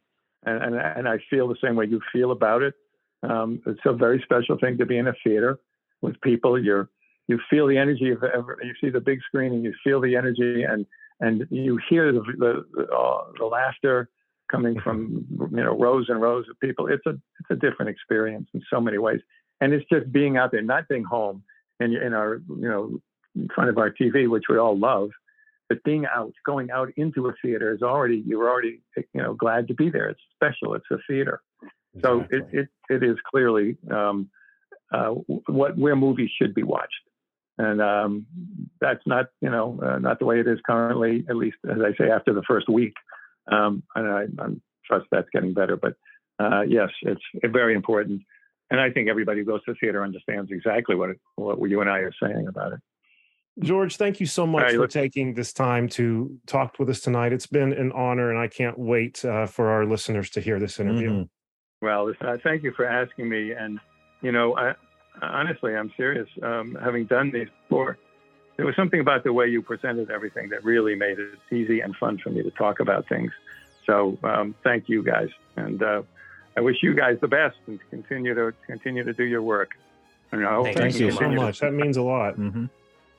and 0.46 0.62
and 0.64 0.75
and 0.77 1.09
I 1.09 1.18
feel 1.29 1.49
the 1.49 1.57
same 1.62 1.75
way 1.77 1.85
you 1.87 2.01
feel 2.12 2.31
about 2.31 2.62
it. 2.62 2.75
Um, 3.22 3.61
it's 3.66 3.80
a 3.85 3.92
very 3.92 4.20
special 4.22 4.59
thing 4.59 4.78
to 4.78 4.87
be 4.87 4.98
in 4.98 5.09
a 5.09 5.14
theater 5.24 5.59
with 6.00 6.20
people. 6.20 6.59
You're 6.59 6.88
you 7.28 7.38
feel 7.48 7.66
the 7.66 7.78
energy 7.78 8.11
of 8.11 8.24
ever. 8.24 8.59
You 8.62 8.74
see 8.80 8.90
the 8.90 9.00
big 9.00 9.20
screen 9.22 9.52
and 9.52 9.62
you 9.62 9.74
feel 9.85 10.00
the 10.00 10.16
energy, 10.16 10.62
and 10.62 10.87
and 11.20 11.46
you 11.50 11.78
hear 11.88 12.12
the 12.12 12.20
the, 12.20 12.66
the, 12.74 12.83
uh, 12.92 13.24
the 13.38 13.44
laughter 13.44 14.09
coming 14.50 14.80
from 14.80 15.26
you 15.52 15.62
know 15.62 15.78
rows 15.78 16.06
and 16.09 16.20
rows 16.20 16.46
of 16.50 16.59
people. 16.61 16.87
It's 16.87 17.06
a 17.06 17.11
it's 17.11 17.50
a 17.50 17.56
different 17.56 17.90
experience 17.90 18.48
in 18.54 18.62
so 18.72 18.80
many 18.80 18.98
ways, 18.98 19.20
and 19.61 19.72
it's 19.72 19.88
just 19.88 20.11
being 20.11 20.37
out 20.37 20.50
there, 20.50 20.62
not 20.62 20.88
being 20.88 21.04
home 21.04 21.42
in 21.78 21.94
in 21.94 22.14
our 22.14 22.40
you 22.48 22.68
know 22.68 23.00
in 23.37 23.48
front 23.54 23.70
of 23.70 23.78
our 23.78 23.90
TV, 23.90 24.28
which 24.28 24.44
we 24.48 24.59
all 24.59 24.76
love, 24.76 25.11
but 25.68 25.83
being 25.85 26.04
out, 26.06 26.33
going 26.44 26.70
out 26.72 26.88
into 26.96 27.28
a 27.28 27.35
theater 27.40 27.72
is 27.72 27.80
already 27.80 28.24
you're 28.26 28.50
already 28.50 28.80
you 28.96 29.22
know 29.22 29.35
glad 29.35 29.68
to 29.68 29.74
be 29.74 29.88
there. 29.88 30.09
It's 30.09 30.20
special. 30.35 30.74
It's 30.74 30.90
a 30.90 30.98
theater. 31.06 31.42
So 32.03 32.24
it, 32.31 32.46
it 32.53 32.68
it 32.88 33.03
is 33.03 33.16
clearly 33.29 33.76
um, 33.90 34.31
uh, 34.92 35.11
what 35.46 35.76
where 35.76 35.96
movies 35.96 36.31
should 36.40 36.55
be 36.55 36.62
watched, 36.62 37.03
and 37.59 37.83
um, 37.83 38.26
that's 38.81 39.05
not 39.07 39.26
you 39.40 39.50
know 39.50 39.79
uh, 39.83 39.98
not 39.98 40.18
the 40.18 40.24
way 40.24 40.40
it 40.40 40.46
is 40.46 40.59
currently. 40.64 41.24
At 41.29 41.37
least 41.37 41.57
as 41.68 41.79
I 41.81 41.92
say, 41.98 42.11
after 42.11 42.33
the 42.33 42.42
first 42.42 42.68
week, 42.68 42.94
um, 43.50 43.83
and 43.96 44.07
I, 44.09 44.22
I 44.42 44.48
trust 44.87 45.07
that's 45.11 45.29
getting 45.33 45.53
better. 45.53 45.76
But 45.76 45.94
uh, 46.38 46.62
yes, 46.62 46.90
it's 47.03 47.22
very 47.44 47.74
important, 47.74 48.22
and 48.70 48.81
I 48.81 48.90
think 48.90 49.09
everybody 49.09 49.40
who 49.40 49.46
goes 49.46 49.64
to 49.64 49.74
theater 49.74 50.05
understands 50.05 50.50
exactly 50.53 50.94
what 50.94 51.11
it, 51.11 51.20
what 51.35 51.68
you 51.68 51.81
and 51.81 51.90
I 51.90 51.98
are 51.98 52.14
saying 52.22 52.46
about 52.46 52.74
it. 52.74 52.81
George, 53.59 53.96
thank 53.96 54.20
you 54.20 54.26
so 54.26 54.46
much 54.46 54.62
right, 54.62 54.72
for 54.74 54.83
look- 54.83 54.90
taking 54.90 55.35
this 55.35 55.53
time 55.53 55.88
to 55.88 56.38
talk 56.46 56.79
with 56.79 56.88
us 56.88 57.00
tonight. 57.00 57.33
It's 57.33 57.48
been 57.48 57.72
an 57.72 57.90
honor, 57.92 58.31
and 58.31 58.38
I 58.38 58.46
can't 58.46 58.79
wait 58.79 59.24
uh, 59.24 59.46
for 59.46 59.70
our 59.70 59.85
listeners 59.85 60.31
to 60.31 60.40
hear 60.40 60.61
this 60.61 60.79
interview. 60.79 61.11
Mhm. 61.11 61.29
Well, 61.80 62.12
uh, 62.20 62.36
thank 62.42 62.62
you 62.62 62.72
for 62.72 62.84
asking 62.84 63.28
me. 63.28 63.52
And, 63.52 63.78
you 64.20 64.32
know, 64.32 64.56
I, 64.56 64.74
honestly, 65.22 65.74
I'm 65.74 65.92
serious. 65.96 66.28
Um, 66.42 66.76
having 66.82 67.06
done 67.06 67.30
these 67.32 67.48
before, 67.68 67.96
there 68.56 68.66
was 68.66 68.76
something 68.76 69.00
about 69.00 69.24
the 69.24 69.32
way 69.32 69.46
you 69.48 69.62
presented 69.62 70.10
everything 70.10 70.50
that 70.50 70.62
really 70.64 70.94
made 70.94 71.18
it 71.18 71.38
easy 71.50 71.80
and 71.80 71.96
fun 71.96 72.18
for 72.18 72.30
me 72.30 72.42
to 72.42 72.50
talk 72.50 72.80
about 72.80 73.08
things. 73.08 73.32
So 73.86 74.18
um, 74.22 74.54
thank 74.62 74.88
you 74.88 75.02
guys, 75.02 75.28
and 75.56 75.82
uh, 75.82 76.02
I 76.56 76.60
wish 76.60 76.76
you 76.82 76.94
guys 76.94 77.16
the 77.22 77.28
best 77.28 77.56
and 77.66 77.80
continue 77.88 78.34
to 78.34 78.52
continue 78.66 79.02
to 79.02 79.14
do 79.14 79.24
your 79.24 79.42
work. 79.42 79.70
And 80.32 80.46
I 80.46 80.54
hope 80.54 80.66
Thank 80.66 80.76
you 80.76 80.82
Thank 80.82 81.00
you 81.00 81.10
so 81.12 81.30
much. 81.30 81.60
That 81.60 81.72
means 81.72 81.96
a 81.96 82.02
lot. 82.02 82.34
hmm 82.34 82.66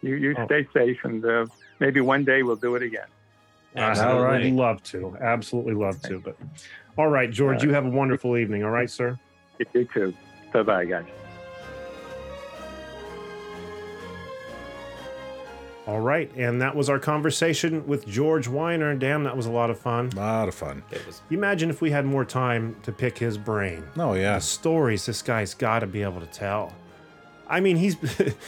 You, 0.02 0.16
you 0.16 0.36
Oh. 0.38 0.46
stay 0.46 0.68
safe, 0.74 1.00
and 1.04 1.26
uh, 1.26 1.48
maybe 1.80 2.00
one 2.00 2.24
day 2.24 2.44
we'll 2.44 2.56
do 2.56 2.76
it 2.76 2.84
again. 2.84 3.08
Absolutely. 3.76 4.48
I'd 4.48 4.54
love 4.54 4.84
to. 4.84 5.18
Absolutely 5.22 5.74
love 5.74 6.02
to. 6.04 6.20
But 6.20 6.38
all 6.98 7.08
right, 7.08 7.32
George, 7.32 7.60
All 7.60 7.66
you 7.66 7.74
have 7.74 7.86
a 7.86 7.90
wonderful 7.90 8.38
evening. 8.38 8.64
All 8.64 8.72
right, 8.72 8.90
sir. 8.90 9.18
You 9.74 9.86
too. 9.86 10.14
Bye 10.52 10.64
bye, 10.64 10.86
guys. 10.86 11.06
All 15.88 16.00
right, 16.00 16.32
and 16.38 16.62
that 16.62 16.76
was 16.76 16.90
our 16.90 17.00
conversation 17.00 17.86
with 17.88 18.06
George 18.08 18.48
Wyner. 18.48 18.98
Damn, 18.98 19.24
that 19.24 19.36
was 19.36 19.48
a 19.48 19.52
lot 19.52 19.70
of 19.70 19.80
fun. 19.80 20.10
A 20.14 20.16
lot 20.16 20.48
of 20.48 20.54
fun. 20.54 20.84
It 20.92 21.06
was 21.08 21.22
You 21.30 21.38
imagine 21.38 21.70
if 21.70 21.82
we 21.82 21.90
had 21.90 22.06
more 22.06 22.24
time 22.24 22.76
to 22.84 22.92
pick 22.92 23.18
his 23.18 23.38
brain. 23.38 23.84
Oh, 23.98 24.14
yeah. 24.14 24.36
The 24.36 24.42
stories 24.42 25.06
this 25.08 25.22
guy's 25.24 25.54
got 25.56 25.80
to 25.80 25.88
be 25.88 26.04
able 26.04 26.22
to 26.22 26.28
tell. 26.28 26.72
I 27.48 27.60
mean, 27.62 27.78
he's 27.78 27.98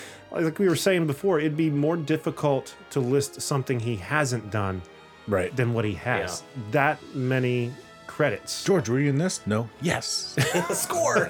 like 0.31 0.59
we 0.59 0.69
were 0.69 0.75
saying 0.75 1.07
before, 1.07 1.39
it'd 1.39 1.57
be 1.57 1.71
more 1.71 1.97
difficult 1.97 2.75
to 2.91 2.99
list 2.99 3.41
something 3.41 3.79
he 3.79 3.95
hasn't 3.95 4.51
done 4.51 4.83
Right. 5.27 5.55
than 5.55 5.73
what 5.73 5.85
he 5.85 5.93
has. 5.93 6.43
That 6.71 6.99
many 7.15 7.71
credits. 8.07 8.63
George, 8.63 8.89
were 8.89 8.99
you 8.99 9.09
in 9.09 9.17
this? 9.17 9.41
No. 9.47 9.67
Yes. 9.81 10.35
score. 10.71 11.29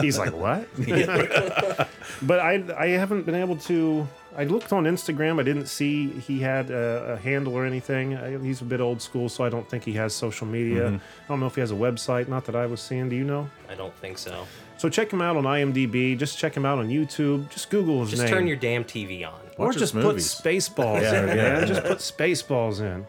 He's 0.00 0.18
like, 0.18 0.34
what? 0.34 0.68
but 2.22 2.40
I 2.40 2.62
I 2.76 2.88
haven't 2.88 3.24
been 3.24 3.34
able 3.34 3.56
to. 3.56 4.06
I 4.36 4.44
looked 4.44 4.72
on 4.72 4.84
Instagram. 4.84 5.40
I 5.40 5.42
didn't 5.44 5.66
see 5.66 6.08
he 6.08 6.40
had 6.40 6.70
a, 6.70 7.14
a 7.14 7.16
handle 7.16 7.54
or 7.54 7.64
anything. 7.64 8.14
I, 8.16 8.36
he's 8.38 8.60
a 8.60 8.64
bit 8.64 8.80
old 8.80 9.00
school, 9.00 9.28
so 9.28 9.44
I 9.44 9.48
don't 9.48 9.68
think 9.68 9.82
he 9.84 9.92
has 9.94 10.12
social 10.14 10.46
media. 10.46 10.88
I 10.88 11.00
don't 11.28 11.40
know 11.40 11.46
if 11.46 11.54
he 11.54 11.60
has 11.62 11.70
a 11.70 11.74
website. 11.76 12.28
Not 12.28 12.44
that 12.44 12.54
I 12.54 12.66
was 12.66 12.80
seeing. 12.80 13.08
Do 13.08 13.16
you 13.16 13.24
know? 13.24 13.48
I 13.70 13.74
don't 13.74 13.94
think 13.96 14.18
so. 14.18 14.46
So 14.78 14.90
check 14.90 15.10
him 15.10 15.22
out 15.22 15.36
on 15.38 15.44
IMDb. 15.44 16.18
Just 16.18 16.38
check 16.38 16.54
him 16.54 16.66
out 16.66 16.78
on 16.78 16.88
YouTube. 16.90 17.48
Just 17.50 17.70
Google 17.70 18.00
his 18.02 18.10
Just 18.10 18.22
name. 18.24 18.30
turn 18.30 18.46
your 18.46 18.56
damn 18.58 18.84
TV 18.84 19.26
on. 19.26 19.40
or 19.56 19.72
just 19.72 19.94
his 19.94 20.04
put. 20.04 20.16
Spaceballs 20.16 21.00
Yeah, 21.00 21.22
in, 21.22 21.28
yeah. 21.28 21.34
man. 21.34 21.66
Just 21.66 21.82
put 21.84 21.98
Spaceballs 21.98 22.80
in. 22.80 23.06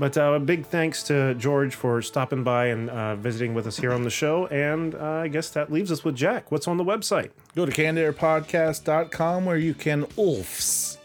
But 0.00 0.16
uh, 0.16 0.32
a 0.32 0.40
big 0.40 0.64
thanks 0.64 1.02
to 1.04 1.34
George 1.34 1.74
for 1.74 2.00
stopping 2.00 2.42
by 2.42 2.68
and 2.68 2.88
uh, 2.88 3.16
visiting 3.16 3.52
with 3.52 3.66
us 3.66 3.76
here 3.76 3.92
on 3.92 4.02
the 4.02 4.08
show. 4.08 4.46
And 4.46 4.94
uh, 4.94 4.98
I 4.98 5.28
guess 5.28 5.50
that 5.50 5.70
leaves 5.70 5.92
us 5.92 6.02
with 6.02 6.16
Jack. 6.16 6.50
What's 6.50 6.66
on 6.66 6.78
the 6.78 6.84
website? 6.84 7.32
Go 7.54 7.66
to 7.66 7.70
cannedairpodcast.com 7.70 9.44
where 9.44 9.58
you 9.58 9.74
can 9.74 10.04
oofs. 10.16 10.96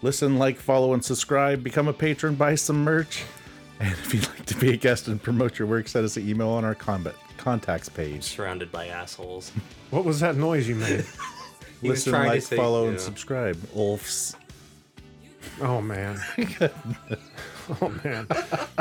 Listen, 0.00 0.38
like, 0.38 0.56
follow, 0.56 0.94
and 0.94 1.04
subscribe. 1.04 1.62
Become 1.62 1.86
a 1.86 1.92
patron, 1.92 2.34
buy 2.34 2.54
some 2.56 2.82
merch. 2.82 3.24
And 3.80 3.92
if 3.92 4.12
you'd 4.12 4.26
like 4.26 4.44
to 4.46 4.56
be 4.56 4.72
a 4.72 4.76
guest 4.76 5.06
and 5.06 5.22
promote 5.22 5.56
your 5.56 5.68
work, 5.68 5.86
send 5.86 6.04
us 6.04 6.16
an 6.16 6.28
email 6.28 6.48
on 6.48 6.64
our 6.64 6.74
combat 6.74 7.14
contacts 7.36 7.88
page. 7.88 8.24
Surrounded 8.24 8.72
by 8.72 8.88
assholes. 8.88 9.52
What 9.90 10.04
was 10.04 10.18
that 10.18 10.34
noise 10.34 10.68
you 10.68 10.74
made? 10.74 11.06
Listen, 11.82 12.12
like, 12.12 12.42
say, 12.42 12.56
follow, 12.56 12.86
you 12.86 12.90
and 12.90 13.00
subscribe. 13.00 13.54
Oofs. 13.76 14.34
Oh 15.62 15.80
man. 15.80 16.20
Oh 17.82 17.92
man. 18.02 18.26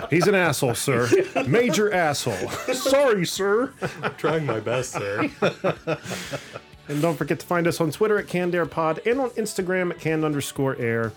He's 0.09 0.27
an 0.27 0.35
asshole, 0.35 0.75
sir. 0.75 1.09
Major 1.45 1.93
asshole. 1.93 2.49
Sorry, 2.73 3.25
sir. 3.25 3.73
I'm 4.01 4.15
trying 4.15 4.45
my 4.45 4.59
best, 4.59 4.93
sir. 4.93 5.29
And 6.89 7.01
don't 7.01 7.17
forget 7.17 7.39
to 7.39 7.45
find 7.45 7.67
us 7.67 7.81
on 7.81 7.91
Twitter 7.91 8.17
at 8.17 8.27
CannedAirPod 8.27 9.05
and 9.09 9.19
on 9.19 9.29
Instagram 9.31 9.91
at 9.91 9.99
canned 9.99 10.23
underscore 10.23 10.77
air. 10.77 11.11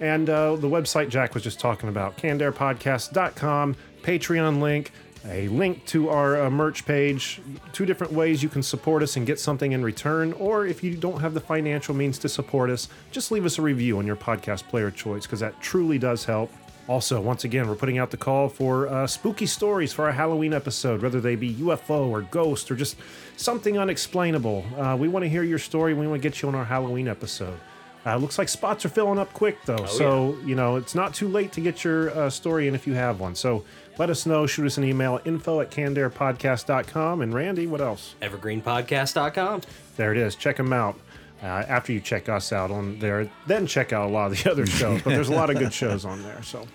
And 0.00 0.28
uh, 0.28 0.56
the 0.56 0.68
website 0.68 1.08
Jack 1.08 1.34
was 1.34 1.42
just 1.42 1.60
talking 1.60 1.88
about, 1.88 2.16
cannedairpodcast.com, 2.18 3.76
Patreon 4.02 4.60
link, 4.60 4.92
a 5.26 5.48
link 5.48 5.86
to 5.86 6.10
our 6.10 6.42
uh, 6.42 6.50
merch 6.50 6.84
page, 6.84 7.40
two 7.72 7.86
different 7.86 8.12
ways 8.12 8.42
you 8.42 8.50
can 8.50 8.62
support 8.62 9.02
us 9.02 9.16
and 9.16 9.26
get 9.26 9.40
something 9.40 9.72
in 9.72 9.82
return. 9.82 10.34
Or 10.34 10.66
if 10.66 10.84
you 10.84 10.94
don't 10.94 11.20
have 11.20 11.32
the 11.32 11.40
financial 11.40 11.94
means 11.94 12.18
to 12.18 12.28
support 12.28 12.68
us, 12.68 12.88
just 13.10 13.30
leave 13.30 13.46
us 13.46 13.58
a 13.58 13.62
review 13.62 13.98
on 13.98 14.06
your 14.06 14.16
podcast 14.16 14.68
player 14.68 14.90
choice 14.90 15.22
because 15.22 15.40
that 15.40 15.58
truly 15.62 15.98
does 15.98 16.24
help. 16.26 16.52
Also, 16.86 17.20
once 17.20 17.44
again, 17.44 17.66
we're 17.66 17.74
putting 17.74 17.98
out 17.98 18.10
the 18.10 18.16
call 18.16 18.48
for 18.48 18.86
uh, 18.88 19.06
spooky 19.06 19.46
stories 19.46 19.92
for 19.92 20.04
our 20.04 20.12
Halloween 20.12 20.52
episode, 20.52 21.00
whether 21.02 21.20
they 21.20 21.34
be 21.34 21.54
UFO 21.54 22.08
or 22.08 22.22
ghost 22.22 22.70
or 22.70 22.76
just 22.76 22.96
something 23.36 23.78
unexplainable. 23.78 24.64
Uh, 24.76 24.96
we 24.98 25.08
want 25.08 25.24
to 25.24 25.28
hear 25.28 25.42
your 25.42 25.58
story. 25.58 25.94
We 25.94 26.06
want 26.06 26.20
to 26.22 26.28
get 26.28 26.42
you 26.42 26.48
on 26.48 26.54
our 26.54 26.64
Halloween 26.64 27.08
episode. 27.08 27.58
Uh, 28.06 28.16
looks 28.16 28.36
like 28.36 28.50
spots 28.50 28.84
are 28.84 28.90
filling 28.90 29.18
up 29.18 29.32
quick, 29.32 29.56
though. 29.64 29.86
so, 29.86 30.36
you 30.44 30.54
know, 30.54 30.76
it's 30.76 30.94
not 30.94 31.14
too 31.14 31.26
late 31.26 31.52
to 31.52 31.62
get 31.62 31.84
your 31.84 32.10
uh, 32.10 32.28
story 32.28 32.68
in 32.68 32.74
if 32.74 32.86
you 32.86 32.92
have 32.92 33.18
one. 33.18 33.34
So 33.34 33.64
let 33.98 34.10
us 34.10 34.26
know. 34.26 34.46
Shoot 34.46 34.66
us 34.66 34.76
an 34.76 34.84
email 34.84 35.16
at 35.16 35.26
info 35.26 35.60
at 35.60 35.70
cannedairpodcast.com. 35.70 37.22
And 37.22 37.32
Randy, 37.32 37.66
what 37.66 37.80
else? 37.80 38.14
Evergreenpodcast.com. 38.20 39.62
There 39.96 40.12
it 40.12 40.18
is. 40.18 40.34
Check 40.36 40.58
them 40.58 40.72
out. 40.72 40.98
Uh, 41.44 41.62
after 41.68 41.92
you 41.92 42.00
check 42.00 42.30
us 42.30 42.54
out 42.54 42.70
on 42.70 42.98
there, 43.00 43.30
then 43.46 43.66
check 43.66 43.92
out 43.92 44.08
a 44.08 44.10
lot 44.10 44.32
of 44.32 44.42
the 44.42 44.50
other 44.50 44.64
shows. 44.64 45.02
But 45.02 45.10
there's 45.10 45.28
a 45.28 45.34
lot 45.34 45.50
of 45.50 45.58
good 45.58 45.74
shows 45.74 46.06
on 46.06 46.22
there. 46.22 46.42
So, 46.42 46.66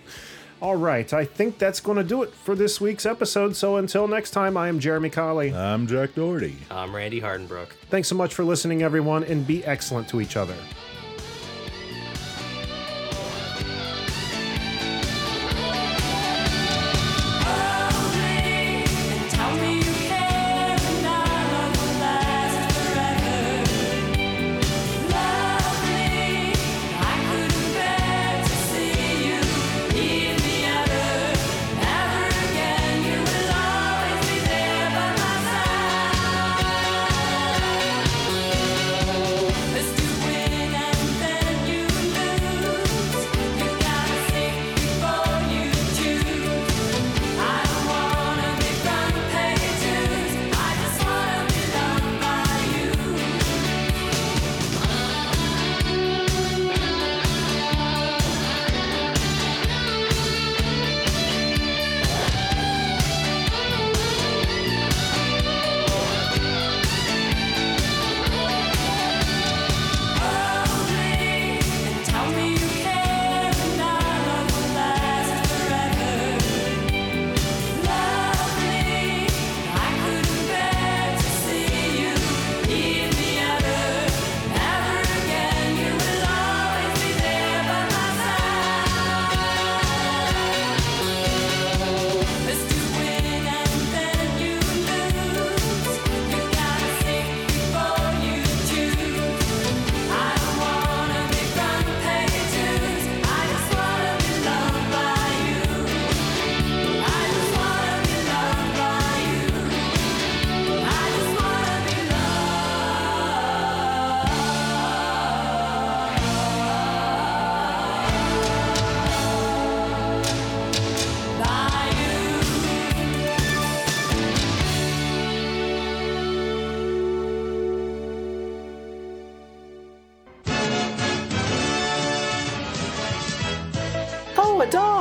all 0.62 0.76
right. 0.76 1.12
I 1.12 1.26
think 1.26 1.58
that's 1.58 1.80
going 1.80 1.98
to 1.98 2.04
do 2.04 2.22
it 2.22 2.32
for 2.32 2.54
this 2.54 2.80
week's 2.80 3.08
episode. 3.08 3.56
So 3.56 3.78
until 3.78 4.08
next 4.08 4.30
time, 4.30 4.58
I 4.58 4.68
am 4.68 4.80
Jeremy 4.80 5.10
Colley. 5.10 5.56
I'm 5.56 5.88
Jack 5.88 6.14
Doherty. 6.14 6.56
I'm 6.70 6.96
Randy 6.96 7.20
Hardenbrook. 7.20 7.70
Thanks 7.90 8.08
so 8.10 8.16
much 8.16 8.36
for 8.36 8.44
listening, 8.44 8.84
everyone, 8.84 9.24
and 9.24 9.48
be 9.48 9.66
excellent 9.66 10.08
to 10.10 10.22
each 10.22 10.38
other. 10.38 10.56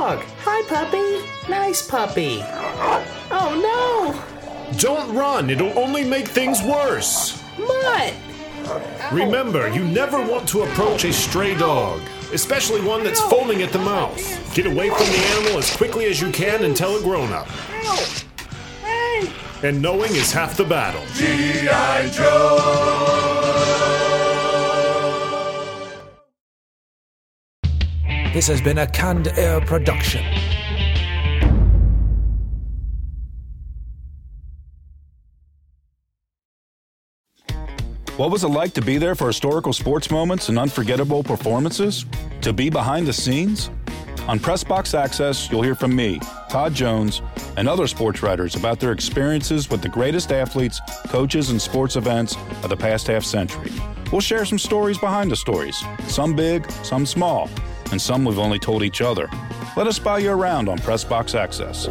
Hi, 0.01 0.63
puppy. 0.69 1.51
Nice 1.51 1.85
puppy. 1.85 2.39
Oh 3.31 3.51
no. 3.59 4.77
Don't 4.77 5.13
run, 5.13 5.49
it'll 5.49 5.77
only 5.77 6.05
make 6.05 6.25
things 6.25 6.63
worse. 6.63 7.43
no! 7.57 7.67
Mutt! 7.67 8.13
Remember, 9.11 9.67
you 9.67 9.83
never 9.83 10.21
want 10.25 10.47
to 10.49 10.61
approach 10.61 11.03
a 11.03 11.11
stray 11.11 11.53
dog, 11.53 11.99
especially 12.31 12.79
one 12.79 13.03
that's 13.03 13.19
foaming 13.19 13.61
at 13.61 13.73
the 13.73 13.79
mouth. 13.79 14.55
Get 14.55 14.67
away 14.67 14.89
from 14.89 14.99
the 14.99 15.25
animal 15.35 15.57
as 15.57 15.75
quickly 15.75 16.05
as 16.05 16.21
you 16.21 16.31
can 16.31 16.63
and 16.63 16.77
tell 16.77 16.95
a 16.95 17.01
grown 17.01 17.33
up. 17.33 17.49
And 19.63 19.81
knowing 19.81 20.15
is 20.15 20.31
half 20.31 20.55
the 20.55 20.63
battle. 20.63 21.03
This 28.39 28.47
has 28.47 28.61
been 28.61 28.77
a 28.77 28.87
Canned 28.87 29.27
Air 29.37 29.59
production. 29.59 30.23
What 38.15 38.31
was 38.31 38.45
it 38.45 38.47
like 38.47 38.73
to 38.75 38.81
be 38.81 38.97
there 38.97 39.13
for 39.13 39.27
historical 39.27 39.73
sports 39.73 40.09
moments 40.09 40.47
and 40.47 40.57
unforgettable 40.57 41.21
performances? 41.21 42.05
To 42.39 42.53
be 42.53 42.69
behind 42.69 43.07
the 43.07 43.11
scenes? 43.11 43.71
On 44.29 44.39
Pressbox 44.39 44.97
Access, 44.97 45.51
you'll 45.51 45.63
hear 45.63 45.75
from 45.75 45.93
me, 45.93 46.21
Todd 46.49 46.73
Jones, 46.73 47.21
and 47.57 47.67
other 47.67 47.87
sports 47.87 48.23
writers 48.23 48.55
about 48.55 48.79
their 48.79 48.93
experiences 48.93 49.69
with 49.69 49.81
the 49.81 49.89
greatest 49.89 50.31
athletes, 50.31 50.79
coaches, 51.07 51.49
and 51.49 51.61
sports 51.61 51.97
events 51.97 52.37
of 52.63 52.69
the 52.69 52.77
past 52.77 53.07
half 53.07 53.25
century. 53.25 53.73
We'll 54.13 54.21
share 54.21 54.45
some 54.45 54.59
stories 54.59 54.97
behind 54.97 55.29
the 55.29 55.35
stories, 55.35 55.83
some 56.07 56.37
big, 56.37 56.71
some 56.83 57.05
small, 57.05 57.49
and 57.91 58.01
some 58.01 58.25
we've 58.25 58.39
only 58.39 58.59
told 58.59 58.83
each 58.83 59.01
other. 59.01 59.29
Let 59.75 59.87
us 59.87 59.97
spy 59.97 60.19
you 60.19 60.31
around 60.31 60.69
on 60.69 60.77
Pressbox 60.79 61.35
Access. 61.35 61.87